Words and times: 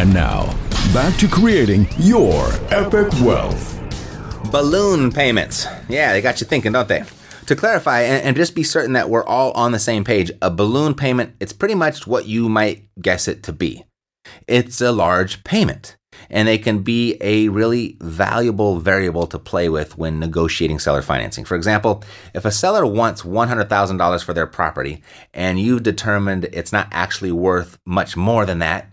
And 0.00 0.14
now, 0.14 0.46
back 0.94 1.14
to 1.18 1.28
creating 1.28 1.86
your 1.98 2.48
epic 2.70 3.12
wealth. 3.20 3.78
Balloon 4.50 5.12
payments. 5.12 5.66
Yeah, 5.90 6.14
they 6.14 6.22
got 6.22 6.40
you 6.40 6.46
thinking, 6.46 6.72
don't 6.72 6.88
they? 6.88 7.04
To 7.44 7.54
clarify 7.54 8.00
and, 8.00 8.24
and, 8.24 8.34
just 8.34 8.54
be 8.54 8.62
certain 8.62 8.94
that 8.94 9.10
we're 9.10 9.26
all 9.26 9.52
on 9.52 9.72
the 9.72 9.78
same 9.78 10.02
page, 10.02 10.32
a 10.40 10.50
balloon 10.50 10.94
payment, 10.94 11.36
it's 11.38 11.52
pretty 11.52 11.74
much 11.74 12.06
what 12.06 12.24
you 12.24 12.48
might 12.48 12.88
guess 13.02 13.28
it 13.28 13.42
to 13.42 13.52
be. 13.52 13.84
It's 14.48 14.80
a 14.80 14.90
large 14.90 15.44
payment, 15.44 15.98
and 16.30 16.48
they 16.48 16.56
can 16.56 16.78
be 16.78 17.18
a 17.20 17.50
really 17.50 17.98
valuable 18.00 18.78
variable 18.78 19.26
to 19.26 19.38
play 19.38 19.68
with 19.68 19.98
when 19.98 20.18
negotiating 20.18 20.78
seller 20.78 21.02
financing. 21.02 21.44
For 21.44 21.56
example, 21.56 22.02
if 22.32 22.46
a 22.46 22.50
seller 22.50 22.86
wants 22.86 23.20
$100,000 23.20 24.24
for 24.24 24.32
their 24.32 24.46
property 24.46 25.02
and 25.34 25.60
you've 25.60 25.82
determined 25.82 26.48
it's 26.54 26.72
not 26.72 26.88
actually 26.90 27.32
worth 27.32 27.78
much 27.84 28.16
more 28.16 28.46
than 28.46 28.60
that, 28.60 28.90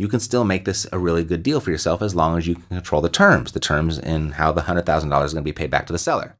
you 0.00 0.08
can 0.08 0.18
still 0.18 0.44
make 0.44 0.64
this 0.64 0.86
a 0.92 0.98
really 0.98 1.22
good 1.22 1.42
deal 1.42 1.60
for 1.60 1.70
yourself 1.70 2.00
as 2.00 2.14
long 2.14 2.38
as 2.38 2.46
you 2.46 2.54
can 2.54 2.64
control 2.68 3.02
the 3.02 3.10
terms, 3.10 3.52
the 3.52 3.60
terms 3.60 3.98
in 3.98 4.30
how 4.32 4.50
the 4.50 4.62
$100,000 4.62 5.24
is 5.24 5.34
going 5.34 5.42
to 5.42 5.42
be 5.42 5.52
paid 5.52 5.70
back 5.70 5.86
to 5.86 5.92
the 5.92 5.98
seller. 5.98 6.38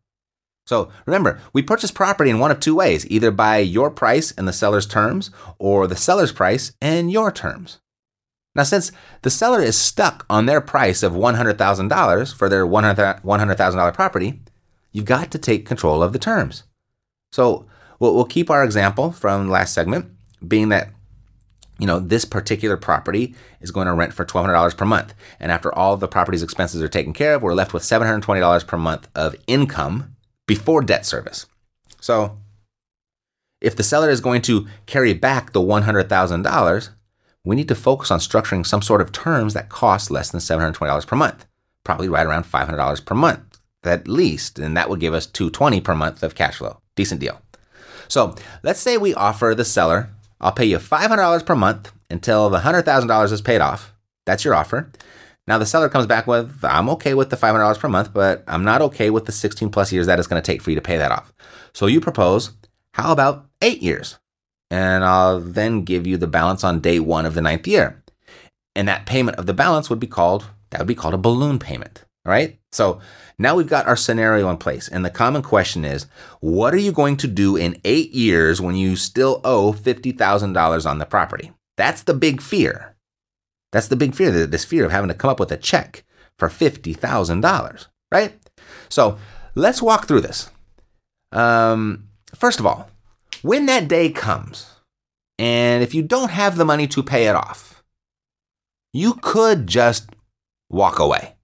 So 0.64 0.90
remember, 1.04 1.38
we 1.52 1.60
purchase 1.60 1.90
property 1.90 2.30
in 2.30 2.38
one 2.38 2.50
of 2.50 2.58
two 2.58 2.74
ways 2.74 3.06
either 3.10 3.30
by 3.30 3.58
your 3.58 3.90
price 3.90 4.32
and 4.32 4.48
the 4.48 4.54
seller's 4.54 4.86
terms, 4.86 5.30
or 5.58 5.86
the 5.86 5.94
seller's 5.94 6.32
price 6.32 6.72
and 6.80 7.12
your 7.12 7.30
terms. 7.30 7.80
Now, 8.54 8.62
since 8.62 8.92
the 9.20 9.28
seller 9.28 9.60
is 9.60 9.76
stuck 9.76 10.24
on 10.30 10.46
their 10.46 10.62
price 10.62 11.02
of 11.02 11.12
$100,000 11.12 12.34
for 12.34 12.48
their 12.48 12.66
$100,000 12.66 13.94
property, 13.94 14.40
you've 14.90 15.04
got 15.04 15.30
to 15.32 15.38
take 15.38 15.66
control 15.66 16.02
of 16.02 16.14
the 16.14 16.18
terms. 16.18 16.62
So 17.30 17.66
we'll 17.98 18.24
keep 18.24 18.48
our 18.48 18.64
example 18.64 19.12
from 19.12 19.50
last 19.50 19.74
segment, 19.74 20.10
being 20.48 20.70
that 20.70 20.94
you 21.80 21.86
know, 21.86 21.98
this 21.98 22.24
particular 22.24 22.76
property 22.76 23.34
is 23.60 23.70
going 23.70 23.86
to 23.86 23.94
rent 23.94 24.14
for 24.14 24.24
$1,200 24.24 24.76
per 24.76 24.84
month. 24.84 25.14
And 25.38 25.50
after 25.50 25.74
all 25.74 25.96
the 25.96 26.08
property's 26.08 26.42
expenses 26.42 26.82
are 26.82 26.88
taken 26.88 27.12
care 27.12 27.34
of, 27.34 27.42
we're 27.42 27.54
left 27.54 27.72
with 27.72 27.82
$720 27.82 28.66
per 28.66 28.76
month 28.76 29.08
of 29.14 29.34
income 29.46 30.16
before 30.46 30.82
debt 30.82 31.06
service. 31.06 31.46
So 32.00 32.38
if 33.60 33.74
the 33.74 33.82
seller 33.82 34.10
is 34.10 34.20
going 34.20 34.42
to 34.42 34.66
carry 34.86 35.12
back 35.12 35.52
the 35.52 35.60
$100,000, 35.60 36.88
we 37.44 37.56
need 37.56 37.68
to 37.68 37.74
focus 37.74 38.10
on 38.10 38.18
structuring 38.18 38.66
some 38.66 38.82
sort 38.82 39.00
of 39.00 39.12
terms 39.12 39.54
that 39.54 39.70
cost 39.70 40.10
less 40.10 40.30
than 40.30 40.40
$720 40.40 41.06
per 41.06 41.16
month, 41.16 41.46
probably 41.84 42.08
right 42.08 42.26
around 42.26 42.44
$500 42.44 43.04
per 43.04 43.14
month 43.14 43.50
at 43.84 44.08
least, 44.08 44.58
and 44.58 44.76
that 44.76 44.88
would 44.88 45.00
give 45.00 45.14
us 45.14 45.26
220 45.26 45.80
per 45.80 45.94
month 45.94 46.22
of 46.22 46.34
cash 46.34 46.56
flow. 46.56 46.80
Decent 46.96 47.20
deal. 47.20 47.40
So 48.08 48.34
let's 48.62 48.80
say 48.80 48.96
we 48.96 49.14
offer 49.14 49.54
the 49.56 49.64
seller 49.64 50.10
I'll 50.40 50.52
pay 50.52 50.64
you 50.64 50.78
$500 50.78 51.44
per 51.44 51.54
month 51.54 51.92
until 52.08 52.50
the 52.50 52.60
$100,000 52.60 53.32
is 53.32 53.40
paid 53.42 53.60
off. 53.60 53.92
That's 54.26 54.44
your 54.44 54.54
offer. 54.54 54.90
Now 55.46 55.58
the 55.58 55.66
seller 55.66 55.88
comes 55.88 56.06
back 56.06 56.26
with, 56.26 56.60
I'm 56.62 56.88
okay 56.90 57.14
with 57.14 57.30
the 57.30 57.36
$500 57.36 57.78
per 57.78 57.88
month, 57.88 58.12
but 58.12 58.44
I'm 58.46 58.64
not 58.64 58.82
okay 58.82 59.10
with 59.10 59.26
the 59.26 59.32
16 59.32 59.70
plus 59.70 59.92
years 59.92 60.06
that 60.06 60.18
it's 60.18 60.28
going 60.28 60.40
to 60.40 60.46
take 60.46 60.62
for 60.62 60.70
you 60.70 60.76
to 60.76 60.82
pay 60.82 60.96
that 60.96 61.12
off. 61.12 61.32
So 61.72 61.86
you 61.86 62.00
propose, 62.00 62.52
how 62.94 63.12
about 63.12 63.46
eight 63.60 63.82
years? 63.82 64.18
And 64.70 65.04
I'll 65.04 65.40
then 65.40 65.82
give 65.82 66.06
you 66.06 66.16
the 66.16 66.26
balance 66.26 66.62
on 66.62 66.80
day 66.80 67.00
one 67.00 67.26
of 67.26 67.34
the 67.34 67.40
ninth 67.40 67.66
year. 67.66 68.02
And 68.76 68.86
that 68.86 69.06
payment 69.06 69.38
of 69.38 69.46
the 69.46 69.54
balance 69.54 69.90
would 69.90 69.98
be 69.98 70.06
called, 70.06 70.46
that 70.70 70.78
would 70.78 70.86
be 70.86 70.94
called 70.94 71.14
a 71.14 71.18
balloon 71.18 71.58
payment. 71.58 72.04
Right. 72.24 72.60
So 72.70 73.00
now 73.40 73.56
we've 73.56 73.66
got 73.66 73.86
our 73.86 73.96
scenario 73.96 74.50
in 74.50 74.58
place. 74.58 74.86
And 74.86 75.02
the 75.02 75.08
common 75.08 75.40
question 75.40 75.82
is 75.82 76.06
what 76.40 76.74
are 76.74 76.78
you 76.78 76.92
going 76.92 77.16
to 77.16 77.26
do 77.26 77.56
in 77.56 77.80
eight 77.86 78.12
years 78.12 78.60
when 78.60 78.74
you 78.74 78.96
still 78.96 79.40
owe 79.44 79.72
$50,000 79.72 80.86
on 80.90 80.98
the 80.98 81.06
property? 81.06 81.50
That's 81.78 82.02
the 82.02 82.12
big 82.12 82.42
fear. 82.42 82.96
That's 83.72 83.88
the 83.88 83.96
big 83.96 84.14
fear, 84.14 84.46
this 84.46 84.66
fear 84.66 84.84
of 84.84 84.90
having 84.92 85.08
to 85.08 85.14
come 85.14 85.30
up 85.30 85.40
with 85.40 85.50
a 85.52 85.56
check 85.56 86.04
for 86.38 86.50
$50,000, 86.50 87.86
right? 88.12 88.34
So 88.90 89.18
let's 89.54 89.80
walk 89.80 90.06
through 90.06 90.20
this. 90.20 90.50
Um, 91.32 92.08
first 92.34 92.60
of 92.60 92.66
all, 92.66 92.90
when 93.40 93.64
that 93.66 93.88
day 93.88 94.10
comes, 94.10 94.66
and 95.38 95.82
if 95.82 95.94
you 95.94 96.02
don't 96.02 96.30
have 96.30 96.58
the 96.58 96.66
money 96.66 96.86
to 96.88 97.02
pay 97.02 97.26
it 97.26 97.34
off, 97.34 97.82
you 98.92 99.14
could 99.14 99.66
just 99.66 100.10
walk 100.68 100.98
away. 100.98 101.36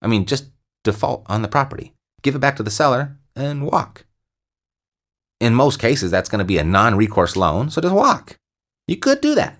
I 0.00 0.06
mean, 0.06 0.24
just 0.24 0.44
default 0.90 1.24
on 1.26 1.42
the 1.42 1.48
property, 1.48 1.92
give 2.22 2.34
it 2.34 2.40
back 2.40 2.56
to 2.56 2.62
the 2.62 2.70
seller, 2.70 3.16
and 3.36 3.66
walk. 3.66 4.04
In 5.40 5.54
most 5.54 5.78
cases, 5.78 6.10
that's 6.10 6.28
going 6.28 6.40
to 6.40 6.44
be 6.44 6.58
a 6.58 6.64
non 6.64 6.96
recourse 6.96 7.36
loan, 7.36 7.70
so 7.70 7.80
just 7.80 7.94
walk. 7.94 8.36
You 8.86 8.96
could 8.96 9.20
do 9.20 9.34
that. 9.34 9.56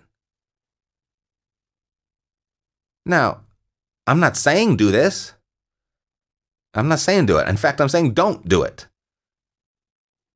Now, 3.07 3.41
I'm 4.07 4.21
not 4.21 4.37
saying 4.37 4.77
do 4.77 4.91
this. 4.91 5.35
I'm 6.75 6.89
not 6.89 6.99
saying 6.99 7.27
do 7.27 7.39
it. 7.39 7.49
In 7.49 7.57
fact, 7.57 7.81
I'm 7.81 7.89
saying 7.89 8.15
don't 8.15 8.49
do 8.49 8.63
it. 8.63 8.87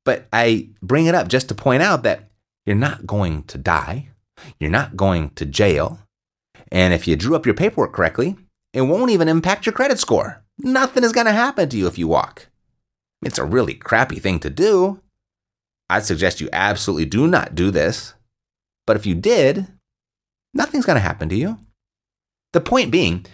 But 0.05 0.27
I 0.31 0.69
bring 0.81 1.05
it 1.05 1.15
up 1.15 1.27
just 1.27 1.47
to 1.49 1.55
point 1.55 1.83
out 1.83 2.03
that 2.03 2.29
you're 2.65 2.75
not 2.75 3.05
going 3.05 3.43
to 3.43 3.57
die. 3.57 4.09
You're 4.59 4.69
not 4.69 4.97
going 4.97 5.31
to 5.31 5.45
jail. 5.45 5.99
And 6.71 6.93
if 6.93 7.07
you 7.07 7.15
drew 7.15 7.35
up 7.35 7.45
your 7.45 7.55
paperwork 7.55 7.93
correctly, 7.93 8.35
it 8.73 8.81
won't 8.81 9.11
even 9.11 9.27
impact 9.27 9.65
your 9.65 9.73
credit 9.73 9.99
score. 9.99 10.42
Nothing 10.57 11.03
is 11.03 11.11
going 11.11 11.25
to 11.25 11.33
happen 11.33 11.69
to 11.69 11.77
you 11.77 11.87
if 11.87 11.97
you 11.97 12.07
walk. 12.07 12.47
It's 13.23 13.39
a 13.39 13.45
really 13.45 13.73
crappy 13.73 14.19
thing 14.19 14.39
to 14.39 14.49
do. 14.49 15.01
I'd 15.89 16.05
suggest 16.05 16.41
you 16.41 16.49
absolutely 16.53 17.05
do 17.05 17.27
not 17.27 17.55
do 17.55 17.71
this. 17.71 18.13
But 18.85 18.97
if 18.97 19.05
you 19.05 19.15
did, 19.15 19.67
nothing's 20.53 20.85
going 20.85 20.97
to 20.97 21.01
happen 21.01 21.29
to 21.29 21.35
you. 21.35 21.59
The 22.51 22.61
point 22.61 22.91
being, 22.91 23.25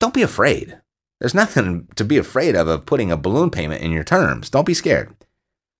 don't 0.00 0.14
be 0.14 0.22
afraid. 0.22 0.80
There's 1.20 1.34
nothing 1.34 1.88
to 1.96 2.04
be 2.04 2.18
afraid 2.18 2.56
of 2.56 2.68
of 2.68 2.86
putting 2.86 3.12
a 3.12 3.16
balloon 3.16 3.50
payment 3.50 3.82
in 3.82 3.92
your 3.92 4.04
terms. 4.04 4.50
Don't 4.50 4.66
be 4.66 4.74
scared. 4.74 5.14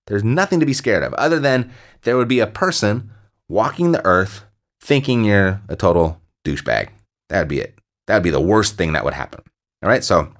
There's 0.07 0.23
nothing 0.23 0.59
to 0.59 0.65
be 0.65 0.73
scared 0.73 1.03
of 1.03 1.13
other 1.15 1.39
than 1.39 1.71
there 2.03 2.15
would 2.17 2.27
be 2.27 2.39
a 2.39 2.47
person 2.47 3.11
walking 3.49 3.91
the 3.91 4.05
earth 4.05 4.45
thinking 4.79 5.23
you're 5.23 5.61
a 5.67 5.75
total 5.75 6.21
douchebag. 6.45 6.89
That'd 7.29 7.47
be 7.47 7.59
it. 7.59 7.75
That 8.07 8.15
would 8.15 8.23
be 8.23 8.29
the 8.29 8.39
worst 8.39 8.75
thing 8.75 8.93
that 8.93 9.03
would 9.03 9.15
happen. 9.15 9.41
All 9.81 9.89
right. 9.89 10.03
So, 10.03 10.31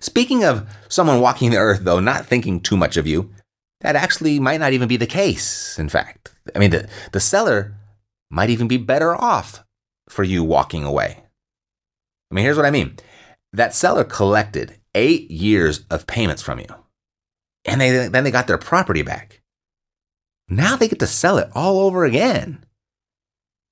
speaking 0.00 0.44
of 0.44 0.68
someone 0.88 1.20
walking 1.20 1.50
the 1.50 1.56
earth, 1.56 1.80
though, 1.82 2.00
not 2.00 2.26
thinking 2.26 2.60
too 2.60 2.76
much 2.76 2.96
of 2.96 3.06
you, 3.06 3.30
that 3.80 3.96
actually 3.96 4.38
might 4.38 4.60
not 4.60 4.72
even 4.72 4.88
be 4.88 4.96
the 4.96 5.06
case. 5.06 5.78
In 5.78 5.88
fact, 5.88 6.32
I 6.54 6.58
mean, 6.58 6.70
the, 6.70 6.88
the 7.12 7.20
seller 7.20 7.74
might 8.30 8.50
even 8.50 8.68
be 8.68 8.76
better 8.76 9.14
off 9.14 9.64
for 10.08 10.22
you 10.22 10.44
walking 10.44 10.84
away. 10.84 11.22
I 12.30 12.34
mean, 12.34 12.44
here's 12.44 12.56
what 12.56 12.66
I 12.66 12.70
mean 12.70 12.96
that 13.52 13.74
seller 13.74 14.04
collected 14.04 14.78
eight 14.94 15.30
years 15.30 15.84
of 15.90 16.06
payments 16.06 16.42
from 16.42 16.60
you, 16.60 16.66
and 17.64 17.80
they, 17.80 18.08
then 18.08 18.24
they 18.24 18.30
got 18.30 18.46
their 18.46 18.58
property 18.58 19.02
back. 19.02 19.40
Now 20.48 20.76
they 20.76 20.88
get 20.88 20.98
to 21.00 21.06
sell 21.06 21.38
it 21.38 21.50
all 21.54 21.80
over 21.80 22.04
again. 22.04 22.64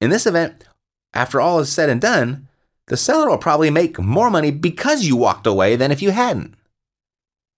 In 0.01 0.11
this 0.11 0.27
event, 0.27 0.65
after 1.13 1.41
all 1.41 1.59
is 1.59 1.73
said 1.73 1.89
and 1.89 2.01
done, 2.01 2.48
the 2.89 2.97
seller 2.97 3.29
will 3.29 3.39
probably 3.39 3.71
make 3.71 3.99
more 3.99 4.31
money 4.31 4.51
because 4.51 5.05
you 5.05 5.17
walked 5.17 5.47
away 5.47 5.77
than 5.77 5.91
if 5.91 6.03
you 6.03 6.11
hadn't. 6.11 6.55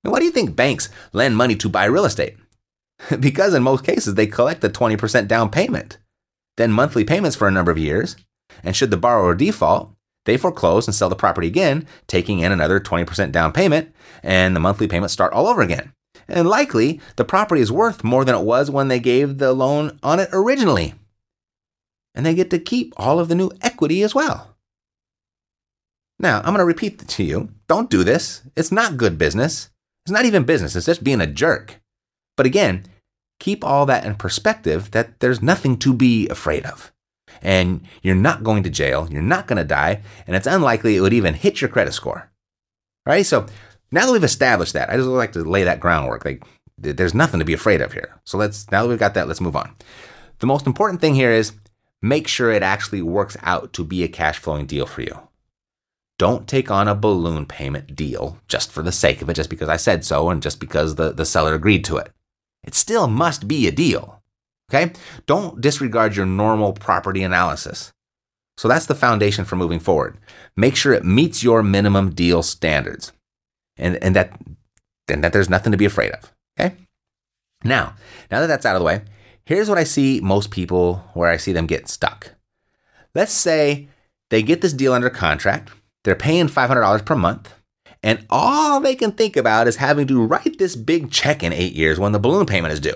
Why 0.02 0.18
do 0.18 0.24
you 0.24 0.30
think 0.30 0.56
banks 0.56 0.88
lend 1.12 1.36
money 1.36 1.56
to 1.56 1.68
buy 1.68 1.84
real 1.84 2.04
estate? 2.04 2.36
because 3.20 3.54
in 3.54 3.62
most 3.62 3.84
cases, 3.84 4.14
they 4.14 4.26
collect 4.26 4.60
the 4.60 4.70
20% 4.70 5.28
down 5.28 5.50
payment, 5.50 5.98
then 6.56 6.72
monthly 6.72 7.04
payments 7.04 7.36
for 7.36 7.48
a 7.48 7.50
number 7.50 7.70
of 7.70 7.78
years, 7.78 8.16
and 8.62 8.74
should 8.74 8.90
the 8.90 8.96
borrower 8.96 9.34
default, 9.34 9.94
they 10.26 10.36
foreclose 10.36 10.86
and 10.86 10.94
sell 10.94 11.08
the 11.08 11.16
property 11.16 11.46
again, 11.46 11.86
taking 12.06 12.40
in 12.40 12.52
another 12.52 12.78
20% 12.78 13.32
down 13.32 13.52
payment, 13.52 13.94
and 14.22 14.54
the 14.54 14.60
monthly 14.60 14.86
payments 14.86 15.14
start 15.14 15.32
all 15.32 15.46
over 15.46 15.62
again. 15.62 15.92
And 16.28 16.48
likely, 16.48 17.00
the 17.16 17.24
property 17.24 17.60
is 17.60 17.72
worth 17.72 18.04
more 18.04 18.24
than 18.24 18.34
it 18.34 18.44
was 18.44 18.70
when 18.70 18.88
they 18.88 19.00
gave 19.00 19.38
the 19.38 19.52
loan 19.52 19.98
on 20.02 20.20
it 20.20 20.28
originally. 20.32 20.94
And 22.14 22.26
they 22.26 22.34
get 22.34 22.50
to 22.50 22.58
keep 22.58 22.92
all 22.96 23.18
of 23.18 23.28
the 23.28 23.34
new 23.34 23.50
equity 23.62 24.02
as 24.02 24.14
well. 24.14 24.56
Now, 26.20 26.38
I'm 26.40 26.52
going 26.52 26.58
to 26.58 26.64
repeat 26.64 27.08
to 27.08 27.24
you 27.24 27.48
don't 27.66 27.88
do 27.88 28.04
this. 28.04 28.42
It's 28.54 28.70
not 28.70 28.98
good 28.98 29.16
business. 29.16 29.70
It's 30.04 30.12
not 30.12 30.24
even 30.24 30.44
business, 30.44 30.76
it's 30.76 30.86
just 30.86 31.04
being 31.04 31.20
a 31.20 31.26
jerk. 31.26 31.80
But 32.36 32.46
again, 32.46 32.84
keep 33.38 33.64
all 33.64 33.86
that 33.86 34.04
in 34.04 34.14
perspective 34.14 34.90
that 34.92 35.20
there's 35.20 35.42
nothing 35.42 35.78
to 35.78 35.92
be 35.92 36.28
afraid 36.28 36.64
of. 36.66 36.92
And 37.42 37.82
you're 38.02 38.14
not 38.14 38.42
going 38.42 38.62
to 38.64 38.70
jail, 38.70 39.08
you're 39.10 39.22
not 39.22 39.46
going 39.46 39.58
to 39.58 39.64
die, 39.64 40.02
and 40.26 40.34
it's 40.34 40.46
unlikely 40.46 40.96
it 40.96 41.00
would 41.00 41.12
even 41.12 41.34
hit 41.34 41.60
your 41.60 41.68
credit 41.68 41.92
score. 41.92 42.30
All 43.06 43.12
right? 43.14 43.24
So 43.24 43.46
now 43.92 44.06
that 44.06 44.12
we've 44.12 44.24
established 44.24 44.72
that, 44.72 44.90
I 44.90 44.96
just 44.96 45.08
like 45.08 45.32
to 45.32 45.44
lay 45.44 45.64
that 45.64 45.80
groundwork. 45.80 46.24
Like, 46.24 46.44
there's 46.76 47.14
nothing 47.14 47.40
to 47.40 47.46
be 47.46 47.52
afraid 47.52 47.80
of 47.80 47.92
here. 47.92 48.20
So 48.24 48.36
let's, 48.36 48.70
now 48.70 48.82
that 48.82 48.88
we've 48.88 48.98
got 48.98 49.14
that, 49.14 49.28
let's 49.28 49.40
move 49.40 49.56
on. 49.56 49.74
The 50.38 50.46
most 50.46 50.66
important 50.66 51.00
thing 51.00 51.14
here 51.14 51.30
is 51.30 51.52
make 52.02 52.26
sure 52.26 52.50
it 52.50 52.62
actually 52.62 53.02
works 53.02 53.36
out 53.42 53.72
to 53.74 53.84
be 53.84 54.02
a 54.02 54.08
cash 54.08 54.38
flowing 54.38 54.66
deal 54.66 54.86
for 54.86 55.02
you. 55.02 55.29
Don't 56.20 56.46
take 56.46 56.70
on 56.70 56.86
a 56.86 56.94
balloon 56.94 57.46
payment 57.46 57.96
deal 57.96 58.36
just 58.46 58.70
for 58.70 58.82
the 58.82 58.92
sake 58.92 59.22
of 59.22 59.30
it, 59.30 59.34
just 59.36 59.48
because 59.48 59.70
I 59.70 59.78
said 59.78 60.04
so 60.04 60.28
and 60.28 60.42
just 60.42 60.60
because 60.60 60.96
the, 60.96 61.12
the 61.12 61.24
seller 61.24 61.54
agreed 61.54 61.82
to 61.86 61.96
it. 61.96 62.12
It 62.62 62.74
still 62.74 63.06
must 63.06 63.48
be 63.48 63.66
a 63.66 63.72
deal. 63.72 64.20
Okay? 64.68 64.92
Don't 65.24 65.62
disregard 65.62 66.16
your 66.16 66.26
normal 66.26 66.74
property 66.74 67.22
analysis. 67.22 67.94
So 68.58 68.68
that's 68.68 68.84
the 68.84 68.94
foundation 68.94 69.46
for 69.46 69.56
moving 69.56 69.80
forward. 69.80 70.18
Make 70.58 70.76
sure 70.76 70.92
it 70.92 71.06
meets 71.06 71.42
your 71.42 71.62
minimum 71.62 72.10
deal 72.10 72.42
standards 72.42 73.14
and, 73.78 73.96
and 74.04 74.14
that, 74.14 74.38
and 75.08 75.24
that 75.24 75.32
there's 75.32 75.48
nothing 75.48 75.72
to 75.72 75.78
be 75.78 75.86
afraid 75.86 76.12
of. 76.12 76.34
Okay. 76.60 76.76
Now, 77.64 77.94
now 78.30 78.40
that 78.40 78.46
that's 78.46 78.66
out 78.66 78.76
of 78.76 78.80
the 78.80 78.86
way, 78.86 79.00
here's 79.46 79.70
what 79.70 79.78
I 79.78 79.84
see 79.84 80.20
most 80.20 80.50
people 80.50 80.96
where 81.14 81.30
I 81.30 81.38
see 81.38 81.52
them 81.52 81.66
get 81.66 81.88
stuck. 81.88 82.34
Let's 83.14 83.32
say 83.32 83.88
they 84.28 84.42
get 84.42 84.60
this 84.60 84.74
deal 84.74 84.92
under 84.92 85.08
contract, 85.08 85.70
they're 86.04 86.14
paying 86.14 86.48
$500 86.48 87.04
per 87.04 87.14
month, 87.14 87.54
and 88.02 88.26
all 88.30 88.80
they 88.80 88.94
can 88.94 89.12
think 89.12 89.36
about 89.36 89.68
is 89.68 89.76
having 89.76 90.06
to 90.06 90.24
write 90.24 90.58
this 90.58 90.76
big 90.76 91.10
check 91.10 91.42
in 91.42 91.52
eight 91.52 91.74
years 91.74 91.98
when 91.98 92.12
the 92.12 92.18
balloon 92.18 92.46
payment 92.46 92.72
is 92.72 92.80
due. 92.80 92.94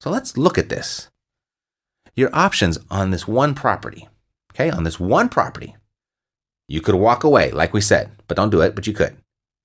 So 0.00 0.10
let's 0.10 0.36
look 0.36 0.58
at 0.58 0.68
this. 0.68 1.08
Your 2.14 2.30
options 2.34 2.78
on 2.90 3.10
this 3.10 3.26
one 3.26 3.54
property, 3.54 4.08
okay, 4.52 4.70
on 4.70 4.84
this 4.84 5.00
one 5.00 5.28
property, 5.28 5.76
you 6.68 6.80
could 6.80 6.94
walk 6.94 7.24
away, 7.24 7.50
like 7.50 7.72
we 7.72 7.80
said, 7.80 8.10
but 8.28 8.36
don't 8.36 8.50
do 8.50 8.60
it, 8.60 8.74
but 8.74 8.86
you 8.86 8.92
could. 8.92 9.16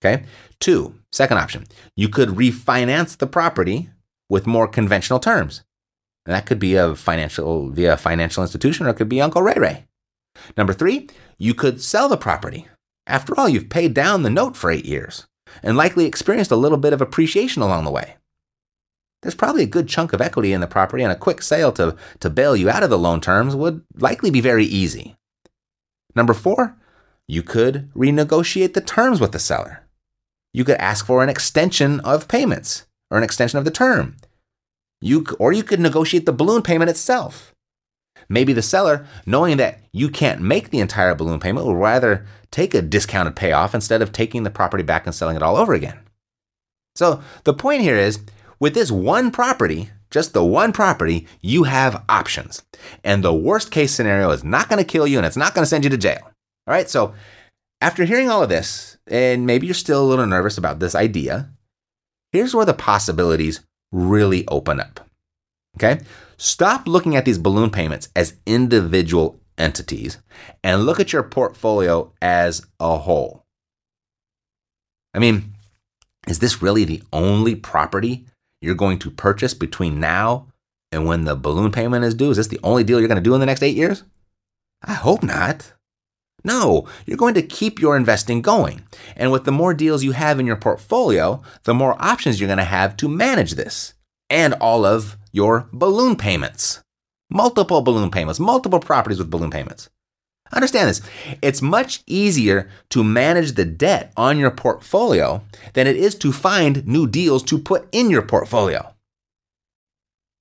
Okay. 0.04 0.24
Two, 0.60 0.96
second 1.12 1.38
option, 1.38 1.66
you 1.96 2.08
could 2.10 2.30
refinance 2.30 3.18
the 3.18 3.28
property 3.28 3.90
with 4.30 4.48
more 4.48 4.68
conventional 4.68 5.20
terms. 5.20 5.64
And 6.26 6.34
that 6.36 6.46
could 6.46 6.60
be 6.60 6.76
a 6.76 6.96
financial 6.96 7.70
via 7.70 7.94
a 7.94 7.98
financial 7.98 8.44
institution 8.44 8.86
or 8.86 8.90
it 8.90 8.96
could 8.96 9.10
be 9.10 9.22
Uncle 9.22 9.42
Ray 9.42 9.56
Ray. 9.58 9.86
Number 10.56 10.74
three, 10.74 11.10
you 11.40 11.54
could 11.56 11.82
sell 11.82 12.08
the 12.08 12.18
property. 12.18 12.68
After 13.08 13.34
all, 13.40 13.50
you've 13.50 13.70
paid 13.70 13.96
down 13.96 14.22
the 14.22 14.30
note 14.30 14.56
for 14.56 14.70
eight 14.70 14.86
years 14.86 15.26
and 15.64 15.76
likely 15.76 16.06
experienced 16.06 16.52
a 16.52 16.56
little 16.56 16.78
bit 16.78 16.94
of 16.94 17.02
appreciation 17.02 17.64
along 17.64 17.86
the 17.86 17.92
way. 17.92 18.18
There's 19.22 19.36
probably 19.36 19.64
a 19.64 19.68
good 19.68 19.88
chunk 19.88 20.14
of 20.14 20.22
equity 20.22 20.54
in 20.54 20.62
the 20.62 20.68
property, 20.68 21.04
and 21.04 21.12
a 21.12 21.16
quick 21.16 21.42
sale 21.42 21.72
to, 21.74 21.98
to 22.20 22.30
bail 22.30 22.56
you 22.56 22.70
out 22.70 22.84
of 22.84 22.90
the 22.90 22.98
loan 22.98 23.20
terms 23.20 23.56
would 23.56 23.84
likely 23.96 24.30
be 24.30 24.40
very 24.40 24.66
easy. 24.66 25.16
Number 26.16 26.34
four, 26.34 26.78
you 27.28 27.44
could 27.44 27.92
renegotiate 27.94 28.74
the 28.74 28.82
terms 28.82 29.20
with 29.20 29.32
the 29.32 29.40
seller. 29.40 29.86
You 30.54 30.64
could 30.64 30.78
ask 30.78 31.06
for 31.06 31.22
an 31.22 31.30
extension 31.30 32.00
of 32.02 32.28
payments 32.28 32.86
or 33.12 33.18
an 33.18 33.24
extension 33.24 33.60
of 33.60 33.66
the 33.66 33.72
term. 33.72 34.18
You, 35.02 35.26
or 35.38 35.52
you 35.52 35.64
could 35.64 35.80
negotiate 35.80 36.26
the 36.26 36.34
balloon 36.34 36.62
payment 36.62 36.90
itself. 36.90 37.54
Maybe 38.30 38.54
the 38.54 38.62
seller, 38.62 39.06
knowing 39.26 39.58
that 39.58 39.80
you 39.92 40.10
can't 40.10 40.42
make 40.42 40.70
the 40.70 40.80
entire 40.80 41.16
balloon 41.16 41.40
payment, 41.40 41.66
will 41.66 41.76
rather 41.76 42.26
take 42.52 42.74
a 42.74 42.82
discounted 42.82 43.36
payoff 43.36 43.74
instead 43.74 44.02
of 44.02 44.12
taking 44.12 44.44
the 44.44 44.52
property 44.52 44.84
back 44.84 45.06
and 45.06 45.16
selling 45.16 45.36
it 45.36 45.44
all 45.44 45.58
over 45.58 45.74
again. 45.74 46.00
So 46.96 47.22
the 47.44 47.54
point 47.54 47.82
here 47.82 47.98
is 47.98 48.20
with 48.60 48.74
this 48.74 48.92
one 48.92 49.32
property, 49.32 49.90
just 50.12 50.34
the 50.34 50.44
one 50.44 50.72
property, 50.72 51.28
you 51.42 51.64
have 51.64 52.04
options. 52.10 52.64
And 53.04 53.24
the 53.24 53.34
worst 53.34 53.72
case 53.72 53.94
scenario 53.94 54.32
is 54.32 54.44
not 54.44 54.70
going 54.70 54.84
to 54.84 54.90
kill 54.90 55.08
you 55.08 55.18
and 55.18 55.26
it's 55.26 55.38
not 55.38 55.56
going 55.56 55.64
to 55.64 55.70
send 55.70 55.84
you 55.84 55.90
to 55.90 55.98
jail. 55.98 56.22
All 56.24 56.74
right. 56.74 56.90
So 56.90 57.14
after 57.82 58.06
hearing 58.06 58.30
all 58.30 58.44
of 58.44 58.50
this, 58.50 58.98
and 59.08 59.46
maybe 59.46 59.66
you're 59.66 59.74
still 59.74 60.04
a 60.04 60.06
little 60.06 60.26
nervous 60.28 60.58
about 60.58 60.80
this 60.80 60.96
idea, 60.96 61.50
here's 62.32 62.54
where 62.54 62.66
the 62.66 62.74
possibilities 62.74 63.62
really 63.92 64.48
open 64.48 64.80
up. 64.80 65.08
Okay? 65.78 66.02
Stop 66.42 66.88
looking 66.88 67.18
at 67.18 67.26
these 67.26 67.38
balloon 67.38 67.70
payments 67.70 68.08
as 68.16 68.36
individual 68.46 69.42
entities 69.58 70.20
and 70.64 70.86
look 70.86 70.98
at 70.98 71.12
your 71.12 71.22
portfolio 71.22 72.14
as 72.22 72.66
a 72.80 72.98
whole. 72.98 73.44
I 75.14 75.20
mean, 75.20 75.54
is 76.30 76.40
this 76.40 76.62
really 76.62 76.86
the 76.86 77.04
only 77.12 77.56
property 77.56 78.26
you're 78.62 78.74
going 78.74 79.00
to 79.00 79.12
purchase 79.12 79.54
between 79.54 80.00
now 80.00 80.48
and 80.94 81.06
when 81.06 81.26
the 81.26 81.36
balloon 81.36 81.74
payment 81.74 82.06
is 82.06 82.16
due? 82.16 82.32
Is 82.32 82.38
this 82.38 82.48
the 82.48 82.62
only 82.64 82.86
deal 82.86 83.00
you're 83.00 83.10
going 83.10 83.22
to 83.22 83.22
do 83.22 83.34
in 83.34 83.42
the 83.42 83.46
next 83.46 83.62
eight 83.62 83.76
years? 83.76 84.04
I 84.82 84.94
hope 84.94 85.22
not. 85.22 85.74
No, 86.46 86.88
you're 87.06 87.18
going 87.18 87.34
to 87.34 87.42
keep 87.42 87.82
your 87.82 87.98
investing 87.98 88.42
going. 88.42 88.84
And 89.18 89.30
with 89.30 89.44
the 89.44 89.52
more 89.52 89.74
deals 89.74 90.06
you 90.06 90.14
have 90.14 90.40
in 90.40 90.48
your 90.48 90.56
portfolio, 90.56 91.44
the 91.66 91.74
more 91.74 92.02
options 92.02 92.40
you're 92.40 92.48
going 92.48 92.60
to 92.60 92.64
have 92.64 92.96
to 92.96 93.10
manage 93.10 93.56
this 93.56 93.94
and 94.30 94.54
all 94.56 94.86
of 94.86 95.18
your 95.32 95.68
balloon 95.72 96.16
payments. 96.16 96.82
Multiple 97.30 97.82
balloon 97.82 98.10
payments, 98.10 98.40
multiple 98.40 98.80
properties 98.80 99.20
with 99.20 99.30
balloon 99.30 99.52
payments. 99.52 99.90
Understand 100.52 100.90
this. 100.90 101.02
It's 101.42 101.62
much 101.62 102.02
easier 102.08 102.70
to 102.90 103.04
manage 103.04 103.52
the 103.52 103.66
debt 103.66 104.12
on 104.18 104.40
your 104.40 104.50
portfolio 104.50 105.44
than 105.74 105.86
it 105.86 105.96
is 105.96 106.16
to 106.16 106.32
find 106.32 106.88
new 106.88 107.06
deals 107.06 107.44
to 107.44 107.60
put 107.60 107.88
in 107.92 108.10
your 108.10 108.24
portfolio. 108.24 108.96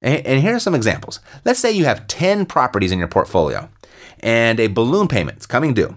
And 0.00 0.40
here 0.40 0.54
are 0.54 0.60
some 0.60 0.74
examples. 0.74 1.20
Let's 1.44 1.58
say 1.58 1.72
you 1.72 1.84
have 1.84 2.06
10 2.06 2.46
properties 2.46 2.92
in 2.92 2.98
your 2.98 3.08
portfolio 3.08 3.68
and 4.20 4.58
a 4.60 4.68
balloon 4.68 5.08
payment 5.08 5.38
is 5.38 5.46
coming 5.46 5.74
due. 5.74 5.96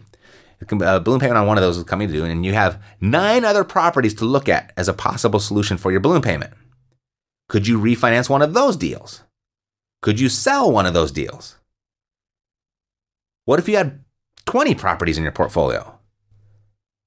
A 0.69 0.99
balloon 0.99 1.19
payment 1.19 1.37
on 1.37 1.47
one 1.47 1.57
of 1.57 1.63
those 1.63 1.77
is 1.77 1.83
coming 1.83 2.11
due, 2.11 2.23
and 2.23 2.45
you 2.45 2.53
have 2.53 2.79
nine 2.99 3.43
other 3.43 3.63
properties 3.63 4.13
to 4.15 4.25
look 4.25 4.47
at 4.47 4.71
as 4.77 4.87
a 4.87 4.93
possible 4.93 5.39
solution 5.39 5.75
for 5.75 5.89
your 5.91 5.99
balloon 5.99 6.21
payment. 6.21 6.53
Could 7.51 7.67
you 7.67 7.77
refinance 7.77 8.29
one 8.29 8.41
of 8.41 8.53
those 8.53 8.77
deals? 8.77 9.23
Could 10.01 10.21
you 10.21 10.29
sell 10.29 10.71
one 10.71 10.85
of 10.85 10.93
those 10.93 11.11
deals? 11.11 11.57
What 13.43 13.59
if 13.59 13.67
you 13.67 13.75
had 13.75 14.05
20 14.45 14.73
properties 14.75 15.17
in 15.17 15.23
your 15.23 15.33
portfolio? 15.33 15.99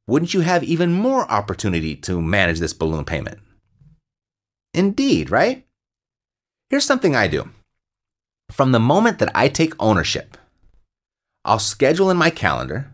Wouldn't 0.06 0.35
you 0.35 0.41
have 0.41 0.62
even 0.62 0.93
more 0.93 1.26
opportunity 1.32 1.96
to 1.96 2.20
manage 2.20 2.58
this 2.58 2.75
balloon 2.75 3.06
payment? 3.06 3.38
Indeed, 4.75 5.31
right? 5.31 5.64
Here's 6.69 6.85
something 6.85 7.17
I 7.17 7.26
do. 7.26 7.49
From 8.50 8.73
the 8.73 8.79
moment 8.79 9.20
that 9.20 9.32
I 9.35 9.49
take 9.49 9.73
ownership, 9.81 10.37
I'll 11.46 11.58
schedule 11.58 12.11
in 12.11 12.19
my 12.19 12.29
calendar 12.29 12.91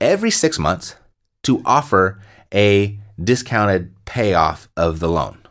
every 0.00 0.30
six 0.30 0.56
months 0.56 0.94
to 1.42 1.62
offer 1.66 2.22
a 2.54 2.96
discounted 3.20 3.92
payoff 4.04 4.68
of 4.76 5.00
the 5.00 5.08
loan. 5.08 5.45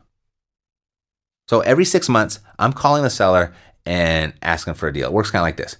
So 1.47 1.61
every 1.61 1.85
six 1.85 2.09
months, 2.09 2.39
I'm 2.57 2.73
calling 2.73 3.03
the 3.03 3.09
seller 3.09 3.53
and 3.85 4.33
asking 4.41 4.73
for 4.75 4.87
a 4.87 4.93
deal. 4.93 5.07
It 5.07 5.13
works 5.13 5.31
kind 5.31 5.41
of 5.41 5.45
like 5.45 5.57
this 5.57 5.77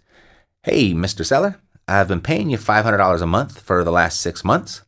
Hey, 0.63 0.93
Mr. 0.93 1.25
Seller, 1.25 1.59
I've 1.87 2.07
been 2.07 2.21
paying 2.21 2.49
you 2.49 2.57
$500 2.57 3.21
a 3.21 3.25
month 3.25 3.61
for 3.61 3.83
the 3.83 3.91
last 3.91 4.21
six 4.21 4.43
months, 4.43 4.81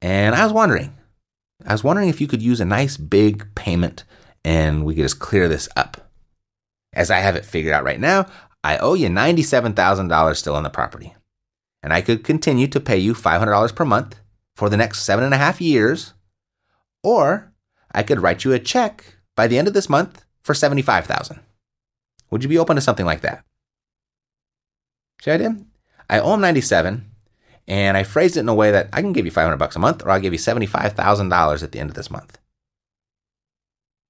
and 0.00 0.34
I 0.34 0.44
was 0.44 0.52
wondering, 0.52 0.94
I 1.66 1.72
was 1.72 1.84
wondering 1.84 2.08
if 2.08 2.20
you 2.20 2.26
could 2.26 2.42
use 2.42 2.60
a 2.60 2.64
nice 2.64 2.96
big 2.96 3.54
payment 3.54 4.04
and 4.44 4.84
we 4.84 4.94
could 4.94 5.04
just 5.04 5.18
clear 5.18 5.48
this 5.48 5.68
up. 5.76 6.10
As 6.92 7.10
I 7.10 7.18
have 7.18 7.36
it 7.36 7.44
figured 7.44 7.72
out 7.72 7.84
right 7.84 7.98
now, 7.98 8.26
I 8.62 8.78
owe 8.78 8.94
you 8.94 9.08
$97,000 9.08 10.36
still 10.36 10.54
on 10.54 10.62
the 10.62 10.70
property. 10.70 11.14
And 11.82 11.92
I 11.92 12.00
could 12.00 12.24
continue 12.24 12.66
to 12.68 12.80
pay 12.80 12.98
you 12.98 13.14
$500 13.14 13.74
per 13.74 13.84
month 13.84 14.20
for 14.56 14.68
the 14.68 14.76
next 14.76 15.02
seven 15.02 15.24
and 15.24 15.34
a 15.34 15.38
half 15.38 15.60
years, 15.60 16.14
or 17.02 17.52
I 17.92 18.02
could 18.02 18.22
write 18.22 18.44
you 18.44 18.52
a 18.52 18.58
check 18.58 19.13
by 19.36 19.46
the 19.46 19.58
end 19.58 19.68
of 19.68 19.74
this 19.74 19.88
month 19.88 20.24
for 20.42 20.54
75,000. 20.54 21.40
Would 22.30 22.42
you 22.42 22.48
be 22.48 22.58
open 22.58 22.76
to 22.76 22.82
something 22.82 23.06
like 23.06 23.20
that? 23.22 23.44
See 25.22 25.30
I 25.30 25.36
did? 25.36 25.64
I 26.08 26.20
owe 26.20 26.34
him 26.34 26.40
97 26.40 27.10
and 27.66 27.96
I 27.96 28.02
phrased 28.02 28.36
it 28.36 28.40
in 28.40 28.48
a 28.48 28.54
way 28.54 28.70
that 28.70 28.88
I 28.92 29.00
can 29.00 29.12
give 29.12 29.24
you 29.24 29.30
500 29.30 29.56
bucks 29.56 29.76
a 29.76 29.78
month 29.78 30.04
or 30.04 30.10
I'll 30.10 30.20
give 30.20 30.32
you 30.32 30.38
$75,000 30.38 31.62
at 31.62 31.72
the 31.72 31.80
end 31.80 31.90
of 31.90 31.96
this 31.96 32.10
month. 32.10 32.38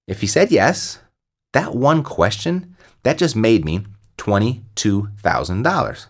If 0.07 0.21
he 0.21 0.27
said 0.27 0.51
yes, 0.51 0.99
that 1.53 1.75
one 1.75 2.03
question, 2.03 2.77
that 3.05 3.19
just 3.19 3.37
made 3.37 3.65
me 3.65 3.87
$22,000. 4.19 6.07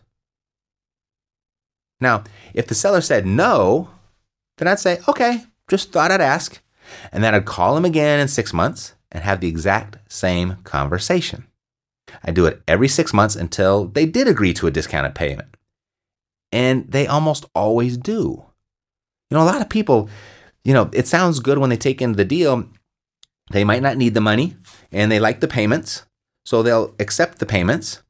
Now, 2.00 2.24
if 2.54 2.66
the 2.66 2.74
seller 2.74 3.00
said 3.00 3.26
no, 3.26 3.90
then 4.58 4.68
I'd 4.68 4.80
say, 4.80 5.00
okay, 5.08 5.44
just 5.68 5.92
thought 5.92 6.10
I'd 6.10 6.20
ask. 6.20 6.60
And 7.12 7.22
then 7.22 7.34
I'd 7.34 7.44
call 7.44 7.76
him 7.76 7.84
again 7.84 8.20
in 8.20 8.28
six 8.28 8.52
months 8.52 8.94
and 9.14 9.22
have 9.22 9.40
the 9.40 9.48
exact 9.48 10.12
same 10.12 10.56
conversation. 10.64 11.46
I 12.22 12.32
do 12.32 12.44
it 12.46 12.62
every 12.68 12.88
six 12.88 13.14
months 13.14 13.36
until 13.36 13.86
they 13.86 14.04
did 14.04 14.28
agree 14.28 14.52
to 14.54 14.66
a 14.66 14.70
discounted 14.70 15.14
payment. 15.14 15.56
And 16.52 16.90
they 16.90 17.06
almost 17.06 17.46
always 17.54 17.96
do. 17.96 18.44
You 19.30 19.38
know, 19.38 19.42
a 19.42 19.46
lot 19.46 19.62
of 19.62 19.70
people, 19.70 20.10
you 20.64 20.74
know, 20.74 20.90
it 20.92 21.06
sounds 21.06 21.40
good 21.40 21.58
when 21.58 21.70
they 21.70 21.76
take 21.76 22.02
in 22.02 22.12
the 22.12 22.24
deal. 22.24 22.68
They 23.50 23.64
might 23.64 23.82
not 23.82 23.96
need 23.96 24.14
the 24.14 24.20
money 24.20 24.56
and 24.92 25.10
they 25.10 25.20
like 25.20 25.40
the 25.40 25.48
payments. 25.48 26.04
So 26.44 26.62
they'll 26.62 26.94
accept 26.98 27.38
the 27.38 27.46
payments 27.46 28.02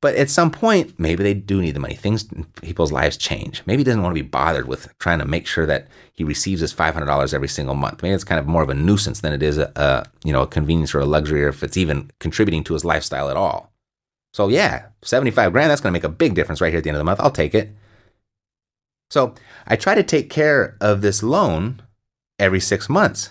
but 0.00 0.14
at 0.14 0.30
some 0.30 0.50
point, 0.50 0.98
maybe 0.98 1.24
they 1.24 1.34
do 1.34 1.60
need 1.60 1.74
the 1.74 1.80
money. 1.80 1.94
Things, 1.94 2.28
people's 2.62 2.92
lives 2.92 3.16
change. 3.16 3.62
Maybe 3.66 3.80
he 3.80 3.84
doesn't 3.84 4.02
want 4.02 4.14
to 4.14 4.22
be 4.22 4.28
bothered 4.28 4.68
with 4.68 4.96
trying 4.98 5.18
to 5.18 5.24
make 5.24 5.46
sure 5.46 5.66
that 5.66 5.88
he 6.12 6.22
receives 6.22 6.60
his 6.60 6.72
five 6.72 6.94
hundred 6.94 7.06
dollars 7.06 7.34
every 7.34 7.48
single 7.48 7.74
month. 7.74 8.02
Maybe 8.02 8.14
it's 8.14 8.24
kind 8.24 8.38
of 8.38 8.46
more 8.46 8.62
of 8.62 8.68
a 8.68 8.74
nuisance 8.74 9.20
than 9.20 9.32
it 9.32 9.42
is 9.42 9.58
a, 9.58 9.72
a, 9.76 10.06
you 10.24 10.32
know 10.32 10.42
a 10.42 10.46
convenience 10.46 10.94
or 10.94 11.00
a 11.00 11.06
luxury, 11.06 11.44
or 11.44 11.48
if 11.48 11.62
it's 11.62 11.76
even 11.76 12.10
contributing 12.20 12.62
to 12.64 12.74
his 12.74 12.84
lifestyle 12.84 13.28
at 13.28 13.36
all. 13.36 13.72
So 14.32 14.48
yeah, 14.48 14.86
seventy 15.02 15.32
five 15.32 15.52
grand. 15.52 15.70
That's 15.70 15.80
going 15.80 15.92
to 15.92 15.96
make 15.96 16.04
a 16.04 16.08
big 16.08 16.34
difference 16.34 16.60
right 16.60 16.70
here 16.70 16.78
at 16.78 16.84
the 16.84 16.90
end 16.90 16.96
of 16.96 17.00
the 17.00 17.04
month. 17.04 17.20
I'll 17.20 17.30
take 17.30 17.54
it. 17.54 17.70
So 19.10 19.34
I 19.66 19.76
try 19.76 19.94
to 19.94 20.02
take 20.02 20.30
care 20.30 20.76
of 20.80 21.00
this 21.00 21.22
loan 21.22 21.82
every 22.38 22.60
six 22.60 22.88
months, 22.88 23.30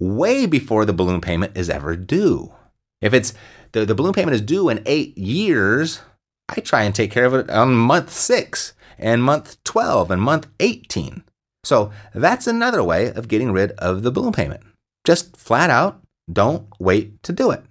way 0.00 0.46
before 0.46 0.84
the 0.84 0.92
balloon 0.92 1.20
payment 1.20 1.56
is 1.56 1.70
ever 1.70 1.94
due. 1.94 2.52
If 3.00 3.12
it's 3.14 3.34
the, 3.72 3.84
the 3.84 3.94
balloon 3.94 4.12
payment 4.12 4.34
is 4.34 4.40
due 4.40 4.68
in 4.68 4.82
eight 4.86 5.16
years, 5.18 6.00
I 6.48 6.60
try 6.60 6.82
and 6.82 6.94
take 6.94 7.10
care 7.10 7.24
of 7.24 7.34
it 7.34 7.50
on 7.50 7.74
month 7.74 8.10
six 8.10 8.72
and 8.98 9.22
month 9.22 9.62
12 9.64 10.10
and 10.10 10.22
month 10.22 10.46
18. 10.60 11.24
So 11.64 11.90
that's 12.14 12.46
another 12.46 12.82
way 12.82 13.10
of 13.10 13.28
getting 13.28 13.52
rid 13.52 13.72
of 13.72 14.02
the 14.02 14.10
balloon 14.10 14.32
payment. 14.32 14.62
Just 15.04 15.36
flat 15.36 15.70
out 15.70 16.00
don't 16.32 16.68
wait 16.78 17.22
to 17.22 17.32
do 17.32 17.50
it. 17.50 17.62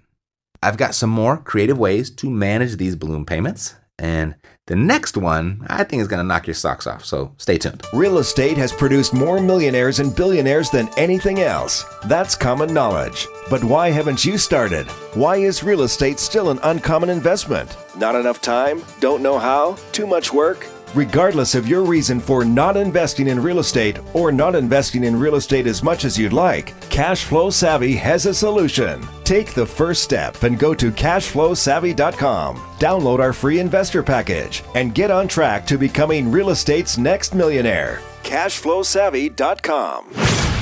I've 0.62 0.76
got 0.76 0.94
some 0.94 1.10
more 1.10 1.36
creative 1.36 1.78
ways 1.78 2.10
to 2.10 2.30
manage 2.30 2.76
these 2.76 2.96
balloon 2.96 3.24
payments. 3.24 3.74
And 3.98 4.34
the 4.66 4.76
next 4.76 5.16
one, 5.16 5.66
I 5.68 5.84
think, 5.84 6.02
is 6.02 6.08
going 6.08 6.18
to 6.22 6.26
knock 6.26 6.46
your 6.46 6.54
socks 6.54 6.86
off. 6.86 7.04
So 7.04 7.34
stay 7.36 7.58
tuned. 7.58 7.82
Real 7.92 8.18
estate 8.18 8.56
has 8.56 8.72
produced 8.72 9.14
more 9.14 9.40
millionaires 9.40 10.00
and 10.00 10.14
billionaires 10.14 10.70
than 10.70 10.88
anything 10.96 11.40
else. 11.40 11.84
That's 12.06 12.34
common 12.34 12.72
knowledge. 12.72 13.26
But 13.50 13.62
why 13.62 13.90
haven't 13.90 14.24
you 14.24 14.38
started? 14.38 14.86
Why 15.14 15.36
is 15.36 15.62
real 15.62 15.82
estate 15.82 16.18
still 16.18 16.50
an 16.50 16.58
uncommon 16.62 17.10
investment? 17.10 17.76
Not 17.96 18.14
enough 18.14 18.40
time? 18.40 18.82
Don't 19.00 19.22
know 19.22 19.38
how? 19.38 19.76
Too 19.92 20.06
much 20.06 20.32
work? 20.32 20.66
Regardless 20.94 21.56
of 21.56 21.66
your 21.66 21.82
reason 21.82 22.20
for 22.20 22.44
not 22.44 22.76
investing 22.76 23.26
in 23.26 23.42
real 23.42 23.58
estate 23.58 23.98
or 24.14 24.30
not 24.30 24.54
investing 24.54 25.02
in 25.02 25.18
real 25.18 25.34
estate 25.34 25.66
as 25.66 25.82
much 25.82 26.04
as 26.04 26.16
you'd 26.16 26.32
like, 26.32 26.72
Cashflow 26.88 27.52
Savvy 27.52 27.96
has 27.96 28.26
a 28.26 28.34
solution. 28.34 29.04
Take 29.24 29.54
the 29.54 29.66
first 29.66 30.04
step 30.04 30.40
and 30.44 30.56
go 30.56 30.72
to 30.72 30.92
cashflowsavvy.com. 30.92 32.56
Download 32.78 33.18
our 33.18 33.32
free 33.32 33.58
investor 33.58 34.04
package 34.04 34.62
and 34.76 34.94
get 34.94 35.10
on 35.10 35.26
track 35.26 35.66
to 35.66 35.76
becoming 35.76 36.30
real 36.30 36.50
estate's 36.50 36.96
next 36.96 37.34
millionaire. 37.34 38.00
Cashflowsavvy.com. 38.22 40.10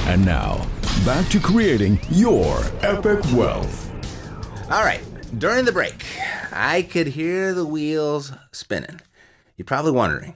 And 0.09 0.25
now, 0.25 0.67
back 1.05 1.29
to 1.29 1.41
creating 1.41 2.01
your 2.09 2.63
epic 2.81 3.21
wealth. 3.35 3.93
All 4.71 4.83
right, 4.83 5.03
during 5.39 5.67
the 5.67 5.73
break, 5.73 6.07
I 6.51 6.81
could 6.91 7.09
hear 7.09 7.53
the 7.53 7.67
wheels 7.67 8.33
spinning. 8.51 9.03
You're 9.57 9.65
probably 9.65 9.93
wondering, 9.93 10.35